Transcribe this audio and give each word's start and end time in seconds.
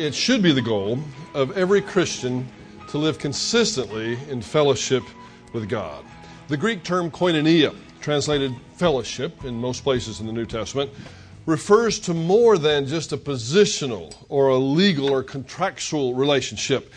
it 0.00 0.14
should 0.14 0.42
be 0.42 0.52
the 0.52 0.62
goal 0.62 0.98
of 1.34 1.56
every 1.58 1.82
Christian 1.82 2.48
to 2.88 2.96
live 2.96 3.18
consistently 3.18 4.18
in 4.30 4.40
fellowship 4.40 5.02
with 5.52 5.68
God. 5.68 6.04
The 6.48 6.56
Greek 6.56 6.82
term 6.82 7.10
koinonia, 7.10 7.76
translated 8.00 8.54
fellowship 8.76 9.44
in 9.44 9.54
most 9.54 9.84
places 9.84 10.20
in 10.20 10.26
the 10.26 10.32
New 10.32 10.46
Testament, 10.46 10.90
refers 11.44 11.98
to 12.00 12.14
more 12.14 12.56
than 12.56 12.86
just 12.86 13.12
a 13.12 13.18
positional 13.18 14.14
or 14.30 14.48
a 14.48 14.56
legal 14.56 15.10
or 15.10 15.22
contractual 15.22 16.14
relationship. 16.14 16.92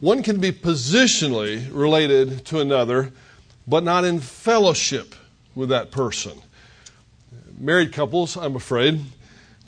One 0.00 0.22
can 0.22 0.40
be 0.40 0.52
positionally 0.52 1.68
related 1.70 2.46
to 2.46 2.60
another, 2.60 3.12
but 3.66 3.84
not 3.84 4.04
in 4.04 4.20
fellowship 4.20 5.14
with 5.54 5.68
that 5.68 5.90
person. 5.90 6.40
Married 7.58 7.92
couples, 7.92 8.36
I'm 8.36 8.56
afraid, 8.56 9.00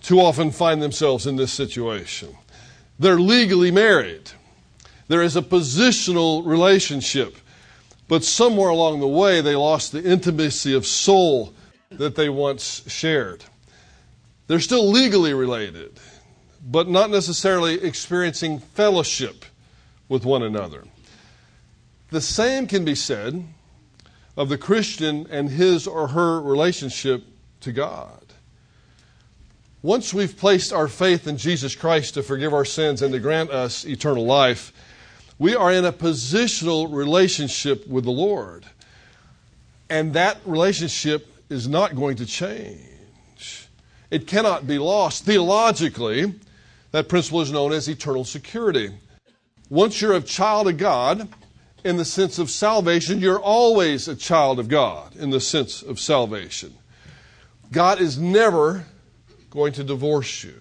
too 0.02 0.20
often 0.20 0.50
find 0.50 0.82
themselves 0.82 1.26
in 1.26 1.36
this 1.36 1.52
situation. 1.52 2.36
They're 2.98 3.20
legally 3.20 3.70
married. 3.70 4.30
There 5.08 5.22
is 5.22 5.36
a 5.36 5.42
positional 5.42 6.44
relationship, 6.46 7.36
but 8.08 8.24
somewhere 8.24 8.68
along 8.68 9.00
the 9.00 9.08
way 9.08 9.40
they 9.40 9.56
lost 9.56 9.92
the 9.92 10.02
intimacy 10.02 10.74
of 10.74 10.86
soul 10.86 11.54
that 11.90 12.16
they 12.16 12.28
once 12.28 12.82
shared. 12.86 13.44
They're 14.46 14.60
still 14.60 14.88
legally 14.88 15.34
related, 15.34 15.98
but 16.62 16.88
not 16.88 17.10
necessarily 17.10 17.82
experiencing 17.82 18.58
fellowship 18.58 19.44
with 20.08 20.24
one 20.24 20.42
another. 20.42 20.84
The 22.10 22.20
same 22.20 22.66
can 22.66 22.84
be 22.84 22.94
said 22.94 23.44
of 24.36 24.48
the 24.48 24.58
Christian 24.58 25.26
and 25.30 25.50
his 25.50 25.86
or 25.86 26.08
her 26.08 26.40
relationship 26.40 27.24
to 27.60 27.72
God. 27.72 28.27
Once 29.88 30.12
we've 30.12 30.36
placed 30.36 30.70
our 30.70 30.86
faith 30.86 31.26
in 31.26 31.38
Jesus 31.38 31.74
Christ 31.74 32.12
to 32.12 32.22
forgive 32.22 32.52
our 32.52 32.66
sins 32.66 33.00
and 33.00 33.10
to 33.10 33.18
grant 33.18 33.48
us 33.48 33.86
eternal 33.86 34.26
life, 34.26 34.70
we 35.38 35.56
are 35.56 35.72
in 35.72 35.86
a 35.86 35.92
positional 35.94 36.94
relationship 36.94 37.88
with 37.88 38.04
the 38.04 38.10
Lord. 38.10 38.66
And 39.88 40.12
that 40.12 40.40
relationship 40.44 41.32
is 41.48 41.66
not 41.66 41.96
going 41.96 42.16
to 42.16 42.26
change. 42.26 43.66
It 44.10 44.26
cannot 44.26 44.66
be 44.66 44.78
lost. 44.78 45.24
Theologically, 45.24 46.34
that 46.90 47.08
principle 47.08 47.40
is 47.40 47.50
known 47.50 47.72
as 47.72 47.88
eternal 47.88 48.26
security. 48.26 48.90
Once 49.70 50.02
you're 50.02 50.12
a 50.12 50.20
child 50.20 50.68
of 50.68 50.76
God, 50.76 51.26
in 51.82 51.96
the 51.96 52.04
sense 52.04 52.38
of 52.38 52.50
salvation, 52.50 53.20
you're 53.20 53.40
always 53.40 54.06
a 54.06 54.14
child 54.14 54.58
of 54.58 54.68
God 54.68 55.16
in 55.16 55.30
the 55.30 55.40
sense 55.40 55.80
of 55.80 55.98
salvation. 55.98 56.74
God 57.72 58.02
is 58.02 58.18
never 58.18 58.84
going 59.58 59.72
to 59.72 59.84
divorce 59.84 60.44
you. 60.44 60.54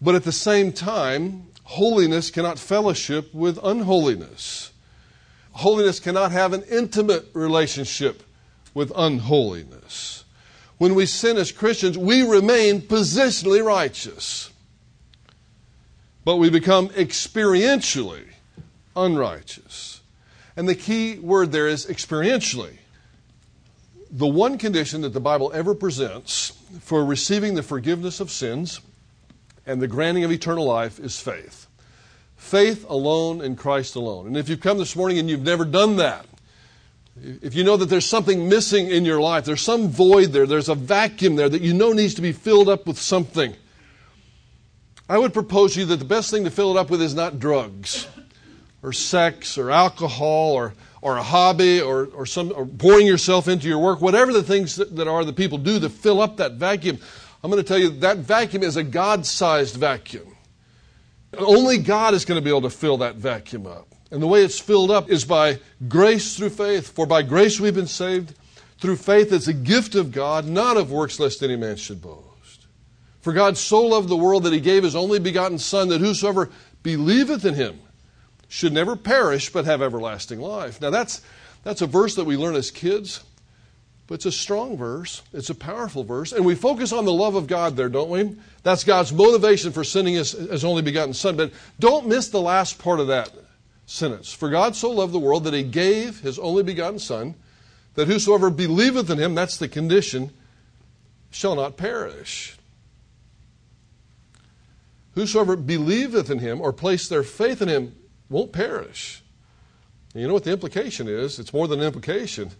But 0.00 0.14
at 0.14 0.24
the 0.24 0.32
same 0.32 0.72
time, 0.72 1.48
holiness 1.62 2.30
cannot 2.30 2.58
fellowship 2.58 3.34
with 3.34 3.58
unholiness. 3.62 4.72
Holiness 5.52 6.00
cannot 6.00 6.32
have 6.32 6.54
an 6.54 6.62
intimate 6.70 7.26
relationship 7.34 8.22
with 8.72 8.90
unholiness. 8.96 10.24
When 10.78 10.94
we 10.94 11.04
sin 11.04 11.36
as 11.36 11.52
Christians, 11.52 11.98
we 11.98 12.22
remain 12.22 12.80
positionally 12.80 13.62
righteous, 13.62 14.50
but 16.24 16.36
we 16.36 16.48
become 16.48 16.88
experientially 16.90 18.24
unrighteous. 18.96 20.00
And 20.56 20.66
the 20.66 20.74
key 20.74 21.18
word 21.18 21.52
there 21.52 21.68
is 21.68 21.86
experientially 21.86 22.77
the 24.10 24.26
one 24.26 24.58
condition 24.58 25.02
that 25.02 25.10
the 25.10 25.20
Bible 25.20 25.50
ever 25.52 25.74
presents 25.74 26.52
for 26.80 27.04
receiving 27.04 27.54
the 27.54 27.62
forgiveness 27.62 28.20
of 28.20 28.30
sins 28.30 28.80
and 29.66 29.82
the 29.82 29.88
granting 29.88 30.24
of 30.24 30.32
eternal 30.32 30.64
life 30.64 30.98
is 30.98 31.20
faith. 31.20 31.66
Faith 32.36 32.84
alone 32.88 33.40
in 33.40 33.56
Christ 33.56 33.96
alone. 33.96 34.26
And 34.26 34.36
if 34.36 34.48
you've 34.48 34.60
come 34.60 34.78
this 34.78 34.96
morning 34.96 35.18
and 35.18 35.28
you've 35.28 35.42
never 35.42 35.64
done 35.64 35.96
that, 35.96 36.24
if 37.42 37.54
you 37.54 37.64
know 37.64 37.76
that 37.76 37.86
there's 37.86 38.06
something 38.06 38.48
missing 38.48 38.88
in 38.88 39.04
your 39.04 39.20
life, 39.20 39.44
there's 39.44 39.60
some 39.60 39.88
void 39.88 40.32
there, 40.32 40.46
there's 40.46 40.68
a 40.68 40.74
vacuum 40.74 41.36
there 41.36 41.48
that 41.48 41.62
you 41.62 41.74
know 41.74 41.92
needs 41.92 42.14
to 42.14 42.22
be 42.22 42.32
filled 42.32 42.68
up 42.68 42.86
with 42.86 42.98
something, 42.98 43.54
I 45.08 45.18
would 45.18 45.32
propose 45.32 45.74
to 45.74 45.80
you 45.80 45.86
that 45.86 45.96
the 45.96 46.04
best 46.04 46.30
thing 46.30 46.44
to 46.44 46.50
fill 46.50 46.76
it 46.76 46.80
up 46.80 46.90
with 46.90 47.02
is 47.02 47.14
not 47.14 47.38
drugs 47.38 48.06
or 48.82 48.92
sex 48.92 49.58
or 49.58 49.70
alcohol 49.70 50.52
or 50.52 50.74
or 51.00 51.16
a 51.16 51.22
hobby 51.22 51.80
or, 51.80 52.06
or, 52.06 52.26
some, 52.26 52.52
or 52.54 52.66
pouring 52.66 53.06
yourself 53.06 53.48
into 53.48 53.68
your 53.68 53.78
work, 53.78 54.00
whatever 54.00 54.32
the 54.32 54.42
things 54.42 54.76
that, 54.76 54.94
that 54.96 55.08
are 55.08 55.24
that 55.24 55.36
people 55.36 55.58
do 55.58 55.78
to 55.80 55.88
fill 55.88 56.20
up 56.20 56.38
that 56.38 56.52
vacuum, 56.52 56.98
I'm 57.42 57.50
going 57.50 57.62
to 57.62 57.68
tell 57.68 57.78
you 57.78 57.90
that 58.00 58.18
vacuum 58.18 58.62
is 58.62 58.76
a 58.76 58.82
God 58.82 59.24
sized 59.24 59.76
vacuum. 59.76 60.34
Only 61.36 61.78
God 61.78 62.14
is 62.14 62.24
going 62.24 62.40
to 62.40 62.44
be 62.44 62.50
able 62.50 62.62
to 62.62 62.70
fill 62.70 62.98
that 62.98 63.16
vacuum 63.16 63.66
up. 63.66 63.94
And 64.10 64.22
the 64.22 64.26
way 64.26 64.42
it's 64.42 64.58
filled 64.58 64.90
up 64.90 65.10
is 65.10 65.24
by 65.24 65.60
grace 65.86 66.36
through 66.36 66.50
faith. 66.50 66.88
For 66.88 67.06
by 67.06 67.22
grace 67.22 67.60
we've 67.60 67.74
been 67.74 67.86
saved 67.86 68.34
through 68.78 68.96
faith. 68.96 69.32
It's 69.32 69.48
a 69.48 69.52
gift 69.52 69.94
of 69.94 70.10
God, 70.12 70.46
not 70.46 70.76
of 70.76 70.90
works, 70.90 71.20
lest 71.20 71.42
any 71.42 71.56
man 71.56 71.76
should 71.76 72.00
boast. 72.00 72.66
For 73.20 73.32
God 73.32 73.58
so 73.58 73.84
loved 73.84 74.08
the 74.08 74.16
world 74.16 74.44
that 74.44 74.52
he 74.52 74.60
gave 74.60 74.82
his 74.82 74.96
only 74.96 75.18
begotten 75.18 75.58
Son, 75.58 75.88
that 75.88 76.00
whosoever 76.00 76.50
believeth 76.82 77.44
in 77.44 77.54
him 77.54 77.78
should 78.48 78.72
never 78.72 78.96
perish 78.96 79.52
but 79.52 79.66
have 79.66 79.82
everlasting 79.82 80.40
life. 80.40 80.80
Now, 80.80 80.90
that's, 80.90 81.20
that's 81.62 81.82
a 81.82 81.86
verse 81.86 82.14
that 82.16 82.24
we 82.24 82.36
learn 82.36 82.56
as 82.56 82.70
kids, 82.70 83.22
but 84.06 84.14
it's 84.14 84.26
a 84.26 84.32
strong 84.32 84.76
verse. 84.76 85.22
It's 85.34 85.50
a 85.50 85.54
powerful 85.54 86.02
verse. 86.02 86.32
And 86.32 86.46
we 86.46 86.54
focus 86.54 86.92
on 86.92 87.04
the 87.04 87.12
love 87.12 87.34
of 87.34 87.46
God 87.46 87.76
there, 87.76 87.90
don't 87.90 88.08
we? 88.08 88.36
That's 88.62 88.84
God's 88.84 89.12
motivation 89.12 89.70
for 89.70 89.84
sending 89.84 90.14
his, 90.14 90.32
his 90.32 90.64
only 90.64 90.80
begotten 90.80 91.12
Son. 91.12 91.36
But 91.36 91.52
don't 91.78 92.08
miss 92.08 92.28
the 92.28 92.40
last 92.40 92.78
part 92.78 93.00
of 93.00 93.08
that 93.08 93.30
sentence. 93.84 94.32
For 94.32 94.48
God 94.48 94.74
so 94.74 94.90
loved 94.90 95.12
the 95.12 95.18
world 95.18 95.44
that 95.44 95.52
he 95.52 95.62
gave 95.62 96.20
his 96.20 96.38
only 96.38 96.62
begotten 96.62 96.98
Son, 96.98 97.34
that 97.94 98.08
whosoever 98.08 98.48
believeth 98.48 99.10
in 99.10 99.18
him, 99.18 99.34
that's 99.34 99.58
the 99.58 99.68
condition, 99.68 100.30
shall 101.30 101.54
not 101.54 101.76
perish. 101.76 102.56
Whosoever 105.14 105.56
believeth 105.56 106.30
in 106.30 106.38
him 106.38 106.62
or 106.62 106.72
place 106.72 107.08
their 107.08 107.22
faith 107.22 107.60
in 107.60 107.68
him 107.68 107.94
won't 108.28 108.52
perish. 108.52 109.22
And 110.12 110.22
you 110.22 110.28
know 110.28 110.34
what 110.34 110.44
the 110.44 110.52
implication 110.52 111.08
is? 111.08 111.38
It's 111.38 111.52
more 111.52 111.68
than 111.68 111.80
an 111.80 111.86
implication. 111.86 112.50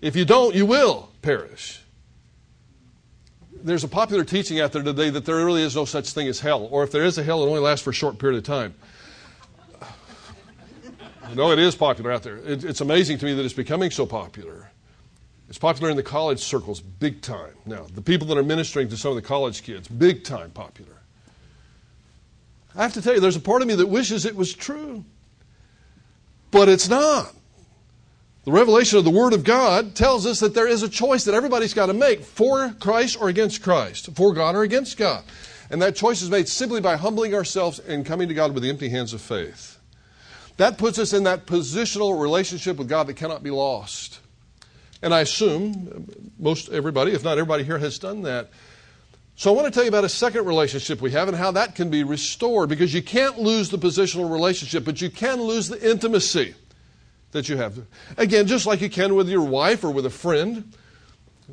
If 0.00 0.16
you 0.16 0.24
don't, 0.24 0.54
you 0.54 0.66
will 0.66 1.10
perish. 1.22 1.82
There's 3.62 3.84
a 3.84 3.88
popular 3.88 4.24
teaching 4.24 4.60
out 4.60 4.72
there 4.72 4.82
today 4.82 5.10
that 5.10 5.26
there 5.26 5.36
really 5.36 5.62
is 5.62 5.76
no 5.76 5.84
such 5.84 6.10
thing 6.10 6.28
as 6.28 6.40
hell, 6.40 6.68
or 6.70 6.82
if 6.82 6.92
there 6.92 7.04
is 7.04 7.18
a 7.18 7.22
hell, 7.22 7.42
it 7.42 7.46
only 7.46 7.60
lasts 7.60 7.84
for 7.84 7.90
a 7.90 7.94
short 7.94 8.18
period 8.18 8.38
of 8.38 8.44
time. 8.44 8.74
No, 11.34 11.52
it 11.52 11.58
is 11.58 11.76
popular 11.76 12.10
out 12.10 12.22
there. 12.22 12.38
It, 12.38 12.64
it's 12.64 12.80
amazing 12.80 13.18
to 13.18 13.26
me 13.26 13.34
that 13.34 13.44
it's 13.44 13.54
becoming 13.54 13.90
so 13.90 14.04
popular. 14.04 14.70
It's 15.48 15.58
popular 15.58 15.90
in 15.90 15.96
the 15.96 16.02
college 16.02 16.40
circles, 16.40 16.80
big 16.80 17.22
time. 17.22 17.54
Now, 17.66 17.86
the 17.94 18.02
people 18.02 18.26
that 18.28 18.38
are 18.38 18.42
ministering 18.42 18.88
to 18.88 18.96
some 18.96 19.10
of 19.10 19.16
the 19.16 19.22
college 19.22 19.62
kids, 19.62 19.86
big 19.86 20.24
time 20.24 20.50
popular. 20.50 20.99
I 22.74 22.82
have 22.82 22.94
to 22.94 23.02
tell 23.02 23.14
you, 23.14 23.20
there's 23.20 23.36
a 23.36 23.40
part 23.40 23.62
of 23.62 23.68
me 23.68 23.74
that 23.74 23.86
wishes 23.86 24.24
it 24.24 24.36
was 24.36 24.54
true. 24.54 25.04
But 26.50 26.68
it's 26.68 26.88
not. 26.88 27.34
The 28.44 28.52
revelation 28.52 28.98
of 28.98 29.04
the 29.04 29.10
Word 29.10 29.34
of 29.34 29.44
God 29.44 29.94
tells 29.94 30.24
us 30.26 30.40
that 30.40 30.54
there 30.54 30.66
is 30.66 30.82
a 30.82 30.88
choice 30.88 31.24
that 31.24 31.34
everybody's 31.34 31.74
got 31.74 31.86
to 31.86 31.92
make 31.92 32.22
for 32.22 32.74
Christ 32.80 33.20
or 33.20 33.28
against 33.28 33.62
Christ, 33.62 34.14
for 34.14 34.32
God 34.32 34.56
or 34.56 34.62
against 34.62 34.96
God. 34.96 35.24
And 35.70 35.80
that 35.82 35.94
choice 35.94 36.22
is 36.22 36.30
made 36.30 36.48
simply 36.48 36.80
by 36.80 36.96
humbling 36.96 37.34
ourselves 37.34 37.78
and 37.78 38.04
coming 38.04 38.28
to 38.28 38.34
God 38.34 38.54
with 38.54 38.62
the 38.62 38.70
empty 38.70 38.88
hands 38.88 39.12
of 39.12 39.20
faith. 39.20 39.78
That 40.56 40.78
puts 40.78 40.98
us 40.98 41.12
in 41.12 41.24
that 41.24 41.46
positional 41.46 42.20
relationship 42.20 42.76
with 42.76 42.88
God 42.88 43.06
that 43.06 43.14
cannot 43.14 43.42
be 43.42 43.50
lost. 43.50 44.20
And 45.02 45.14
I 45.14 45.20
assume 45.20 46.32
most 46.38 46.70
everybody, 46.70 47.12
if 47.12 47.22
not 47.22 47.38
everybody 47.38 47.62
here, 47.62 47.78
has 47.78 47.98
done 47.98 48.22
that. 48.22 48.50
So 49.40 49.50
I 49.50 49.56
want 49.56 49.68
to 49.68 49.70
tell 49.70 49.84
you 49.84 49.88
about 49.88 50.04
a 50.04 50.08
second 50.10 50.44
relationship 50.44 51.00
we 51.00 51.12
have 51.12 51.26
and 51.26 51.34
how 51.34 51.52
that 51.52 51.74
can 51.74 51.88
be 51.88 52.04
restored 52.04 52.68
because 52.68 52.92
you 52.92 53.02
can't 53.02 53.38
lose 53.38 53.70
the 53.70 53.78
positional 53.78 54.30
relationship, 54.30 54.84
but 54.84 55.00
you 55.00 55.08
can 55.08 55.40
lose 55.40 55.66
the 55.66 55.82
intimacy 55.90 56.54
that 57.32 57.48
you 57.48 57.56
have. 57.56 57.86
Again, 58.18 58.46
just 58.46 58.66
like 58.66 58.82
you 58.82 58.90
can 58.90 59.14
with 59.14 59.30
your 59.30 59.40
wife 59.40 59.82
or 59.82 59.92
with 59.92 60.04
a 60.04 60.10
friend, 60.10 60.74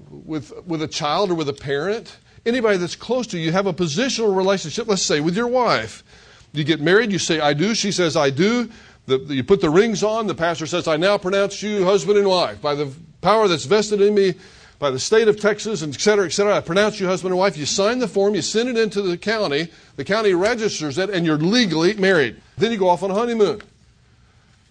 with, 0.09 0.51
with 0.65 0.81
a 0.81 0.87
child 0.89 1.31
or 1.31 1.35
with 1.35 1.47
a 1.47 1.53
parent, 1.53 2.17
anybody 2.45 2.75
that's 2.75 2.97
close 2.97 3.25
to 3.27 3.37
you, 3.37 3.45
you 3.45 3.51
have 3.53 3.67
a 3.67 3.73
positional 3.73 4.35
relationship, 4.35 4.89
let's 4.89 5.01
say 5.01 5.21
with 5.21 5.37
your 5.37 5.47
wife. 5.47 6.03
You 6.51 6.65
get 6.65 6.81
married, 6.81 7.13
you 7.13 7.19
say, 7.19 7.39
I 7.39 7.53
do, 7.53 7.73
she 7.73 7.93
says, 7.93 8.17
I 8.17 8.31
do. 8.31 8.69
The, 9.05 9.17
you 9.19 9.45
put 9.45 9.61
the 9.61 9.69
rings 9.69 10.03
on, 10.03 10.27
the 10.27 10.35
pastor 10.35 10.65
says, 10.65 10.89
I 10.89 10.97
now 10.97 11.17
pronounce 11.17 11.63
you 11.63 11.85
husband 11.85 12.17
and 12.17 12.27
wife. 12.27 12.61
By 12.61 12.75
the 12.75 12.91
power 13.21 13.47
that's 13.47 13.63
vested 13.63 14.01
in 14.01 14.13
me 14.13 14.35
by 14.79 14.91
the 14.91 14.99
state 14.99 15.27
of 15.27 15.39
Texas, 15.39 15.81
and 15.81 15.93
et 15.93 15.99
cetera, 15.99 16.25
et 16.25 16.29
cetera. 16.31 16.55
I 16.55 16.61
pronounce 16.61 16.99
you 16.99 17.07
husband 17.07 17.31
and 17.31 17.39
wife. 17.39 17.57
You 17.57 17.65
sign 17.65 17.99
the 17.99 18.07
form, 18.07 18.35
you 18.35 18.41
send 18.41 18.69
it 18.69 18.77
into 18.77 19.01
the 19.01 19.17
county, 19.17 19.69
the 19.95 20.05
county 20.05 20.33
registers 20.33 20.97
it, 20.97 21.09
and 21.09 21.25
you're 21.25 21.37
legally 21.37 21.93
married. 21.95 22.39
Then 22.57 22.71
you 22.71 22.77
go 22.77 22.89
off 22.89 23.03
on 23.03 23.11
a 23.11 23.15
honeymoon. 23.15 23.61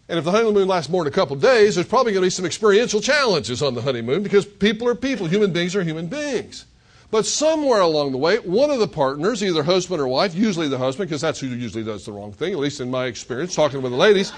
And 0.09 0.19
if 0.19 0.25
the 0.25 0.31
honeymoon 0.31 0.69
lasts 0.69 0.89
more 0.89 1.03
than 1.03 1.13
a 1.13 1.15
couple 1.15 1.35
days, 1.35 1.75
there's 1.75 1.89
probably 1.89 2.13
going 2.13 2.23
to 2.23 2.27
be 2.27 2.31
some 2.31 2.45
experiential 2.45 3.01
challenges 3.01 3.61
on 3.61 3.75
the 3.75 3.83
honeymoon 3.83 4.23
because 4.23 4.47
people 4.47 4.87
are 4.87 4.95
people, 4.95 5.27
human 5.27 5.53
beings 5.53 5.75
are 5.75 5.83
human 5.83 6.07
beings. 6.07 6.65
But 7.11 7.25
somewhere 7.25 7.81
along 7.81 8.13
the 8.13 8.19
way, 8.19 8.39
one 8.39 8.71
of 8.71 8.81
the 8.81 8.89
partners, 8.89 9.43
either 9.43 9.63
husband 9.63 10.01
or 10.01 10.09
wife, 10.09 10.35
usually 10.35 10.69
the 10.69 10.79
husband, 10.79 11.09
because 11.09 11.21
that's 11.21 11.39
who 11.39 11.47
usually 11.47 11.85
does 11.85 12.05
the 12.05 12.11
wrong 12.11 12.33
thing, 12.33 12.53
at 12.53 12.59
least 12.59 12.81
in 12.81 12.91
my 12.91 13.07
experience, 13.07 13.55
talking 13.55 13.81
with 13.81 13.93
the 13.93 13.99
ladies, 13.99 14.33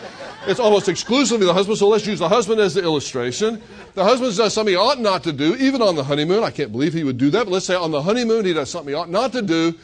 it's 0.47 0.61
almost 0.61 0.87
exclusively 0.89 1.47
the 1.47 1.55
husband, 1.55 1.79
so 1.79 1.89
let's 1.89 2.07
use 2.07 2.19
the 2.19 2.29
husband 2.29 2.61
as 2.61 2.75
the 2.75 2.83
illustration. 2.83 3.63
The 3.95 4.05
husband 4.05 4.37
does 4.37 4.53
something 4.53 4.75
he 4.75 4.77
ought 4.77 5.01
not 5.01 5.25
to 5.25 5.33
do, 5.33 5.57
even 5.57 5.81
on 5.81 5.97
the 5.97 6.05
honeymoon. 6.05 6.45
I 6.45 6.51
can't 6.51 6.71
believe 6.71 6.93
he 6.93 7.05
would 7.05 7.17
do 7.17 7.31
that, 7.31 7.45
but 7.45 7.53
let's 7.53 7.67
say 7.67 7.75
on 7.75 7.91
the 7.91 8.03
honeymoon 8.03 8.45
he 8.45 8.53
does 8.53 8.71
something 8.71 8.91
he 8.91 8.95
ought 8.95 9.11
not 9.11 9.33
to 9.33 9.41
do, 9.41 9.75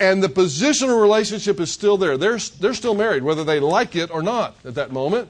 and 0.00 0.22
the 0.22 0.28
positional 0.28 1.02
relationship 1.02 1.60
is 1.60 1.70
still 1.70 1.98
there. 1.98 2.16
They're, 2.16 2.38
they're 2.38 2.74
still 2.74 2.94
married, 2.94 3.22
whether 3.22 3.44
they 3.44 3.60
like 3.60 3.94
it 3.94 4.10
or 4.10 4.22
not 4.22 4.56
at 4.64 4.74
that 4.76 4.90
moment. 4.90 5.28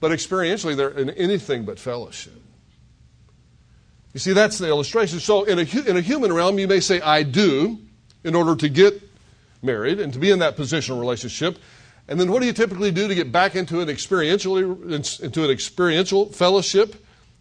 But 0.00 0.10
experientially, 0.10 0.76
they're 0.76 0.90
in 0.90 1.10
anything 1.10 1.64
but 1.64 1.78
fellowship. 1.78 2.43
You 4.14 4.20
see, 4.20 4.32
that's 4.32 4.58
the 4.58 4.68
illustration. 4.68 5.20
So, 5.20 5.44
in 5.44 5.58
a, 5.58 5.88
in 5.88 5.96
a 5.96 6.00
human 6.00 6.32
realm, 6.32 6.58
you 6.58 6.68
may 6.68 6.80
say, 6.80 7.00
I 7.00 7.24
do, 7.24 7.78
in 8.22 8.34
order 8.34 8.56
to 8.56 8.68
get 8.68 9.02
married 9.60 9.98
and 9.98 10.12
to 10.12 10.18
be 10.18 10.30
in 10.30 10.38
that 10.38 10.56
positional 10.56 11.00
relationship. 11.00 11.58
And 12.06 12.20
then 12.20 12.30
what 12.30 12.40
do 12.40 12.46
you 12.46 12.52
typically 12.52 12.90
do 12.90 13.08
to 13.08 13.14
get 13.14 13.32
back 13.32 13.56
into 13.56 13.80
an 13.80 13.88
experiential, 13.88 14.56
into 14.56 15.44
an 15.44 15.50
experiential 15.50 16.26
fellowship? 16.26 16.94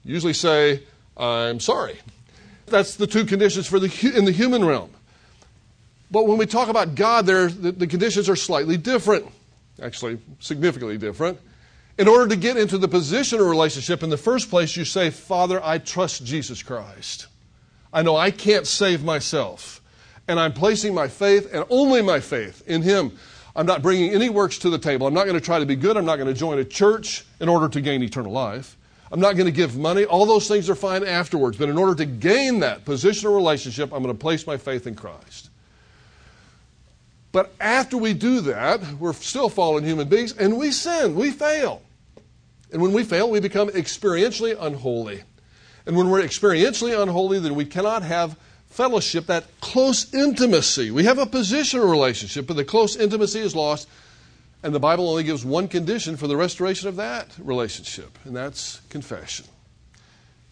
You 0.04 0.14
usually 0.14 0.34
say, 0.34 0.84
I'm 1.16 1.60
sorry. 1.60 2.00
That's 2.66 2.96
the 2.96 3.08
two 3.08 3.26
conditions 3.26 3.68
for 3.68 3.80
the, 3.80 4.14
in 4.16 4.26
the 4.26 4.32
human 4.32 4.66
realm. 4.66 4.90
But 6.10 6.28
when 6.28 6.38
we 6.38 6.46
talk 6.46 6.70
about 6.70 6.96
God, 6.96 7.26
there, 7.26 7.48
the, 7.50 7.72
the 7.72 7.88
conditions 7.88 8.30
are 8.30 8.36
slightly 8.36 8.78
different, 8.78 9.28
actually, 9.82 10.20
significantly 10.40 10.98
different. 10.98 11.40
In 11.98 12.08
order 12.08 12.28
to 12.28 12.36
get 12.36 12.58
into 12.58 12.78
the 12.80 12.88
position 12.88 13.40
positional 13.40 13.50
relationship, 13.50 14.02
in 14.02 14.10
the 14.10 14.18
first 14.18 14.50
place, 14.50 14.76
you 14.76 14.84
say, 14.84 15.12
Father, 15.12 15.64
I 15.64 15.78
trust 15.78 16.26
Jesus 16.26 16.64
Christ. 16.64 17.28
I 17.92 18.02
know 18.02 18.16
I 18.16 18.32
can't 18.32 18.66
save 18.66 19.04
myself. 19.04 19.82
And 20.28 20.40
I'm 20.40 20.54
placing 20.54 20.96
my 20.96 21.08
faith 21.08 21.54
and 21.54 21.66
only 21.70 22.02
my 22.02 22.20
faith 22.20 22.64
in 22.66 22.82
Him. 22.82 23.18
I'm 23.56 23.68
not 23.68 23.84
bringing 23.84 24.12
any 24.12 24.30
works 24.30 24.58
to 24.60 24.70
the 24.70 24.80
table. 24.80 25.06
I'm 25.06 25.14
not 25.14 25.26
going 25.26 25.38
to 25.38 25.46
try 25.46 25.60
to 25.60 25.66
be 25.66 25.76
good. 25.76 25.96
I'm 25.96 26.06
not 26.06 26.16
going 26.16 26.34
to 26.34 26.40
join 26.40 26.58
a 26.58 26.64
church 26.64 27.26
in 27.40 27.50
order 27.50 27.70
to 27.70 27.82
gain 27.82 28.02
eternal 28.02 28.32
life. 28.32 28.78
I'm 29.12 29.20
not 29.20 29.36
going 29.36 29.46
to 29.46 29.52
give 29.52 29.78
money. 29.78 30.06
All 30.06 30.26
those 30.26 30.48
things 30.48 30.72
are 30.72 30.76
fine 30.76 31.04
afterwards. 31.04 31.58
But 31.58 31.70
in 31.70 31.78
order 31.78 31.94
to 31.94 32.06
gain 32.06 32.62
that 32.62 32.84
positional 32.84 33.36
relationship, 33.36 33.94
I'm 33.94 34.02
going 34.02 34.16
to 34.16 34.20
place 34.20 34.48
my 34.48 34.58
faith 34.58 34.88
in 34.88 34.96
Christ. 34.96 35.52
But 37.34 37.52
after 37.60 37.98
we 37.98 38.14
do 38.14 38.42
that, 38.42 38.80
we're 39.00 39.12
still 39.12 39.50
fallen 39.50 39.84
human 39.84 40.08
beings 40.08 40.32
and 40.38 40.58
we 40.58 40.72
sin, 40.72 41.16
we 41.16 41.32
fail. 41.32 41.82
And 42.72 42.82
when 42.82 42.94
we 42.94 43.04
fail, 43.04 43.30
we 43.30 43.42
become 43.42 43.70
experientially 43.70 44.56
unholy. 44.58 45.24
And 45.86 45.98
when 45.98 46.10
we're 46.10 46.22
experientially 46.22 46.98
unholy, 47.00 47.40
then 47.40 47.56
we 47.56 47.66
cannot 47.66 48.04
have 48.04 48.38
fellowship, 48.70 49.26
that 49.28 49.46
close 49.62 50.14
intimacy. 50.14 50.92
We 50.92 51.04
have 51.04 51.18
a 51.18 51.26
positional 51.26 51.90
relationship, 51.90 52.48
but 52.48 52.56
the 52.56 52.64
close 52.64 52.96
intimacy 52.96 53.40
is 53.40 53.56
lost. 53.56 53.90
And 54.64 54.74
the 54.74 54.80
Bible 54.80 55.10
only 55.10 55.24
gives 55.24 55.44
one 55.44 55.68
condition 55.68 56.16
for 56.16 56.28
the 56.28 56.38
restoration 56.38 56.88
of 56.88 56.96
that 56.96 57.28
relationship, 57.38 58.18
and 58.24 58.36
that's 58.36 58.80
confession. 58.90 59.46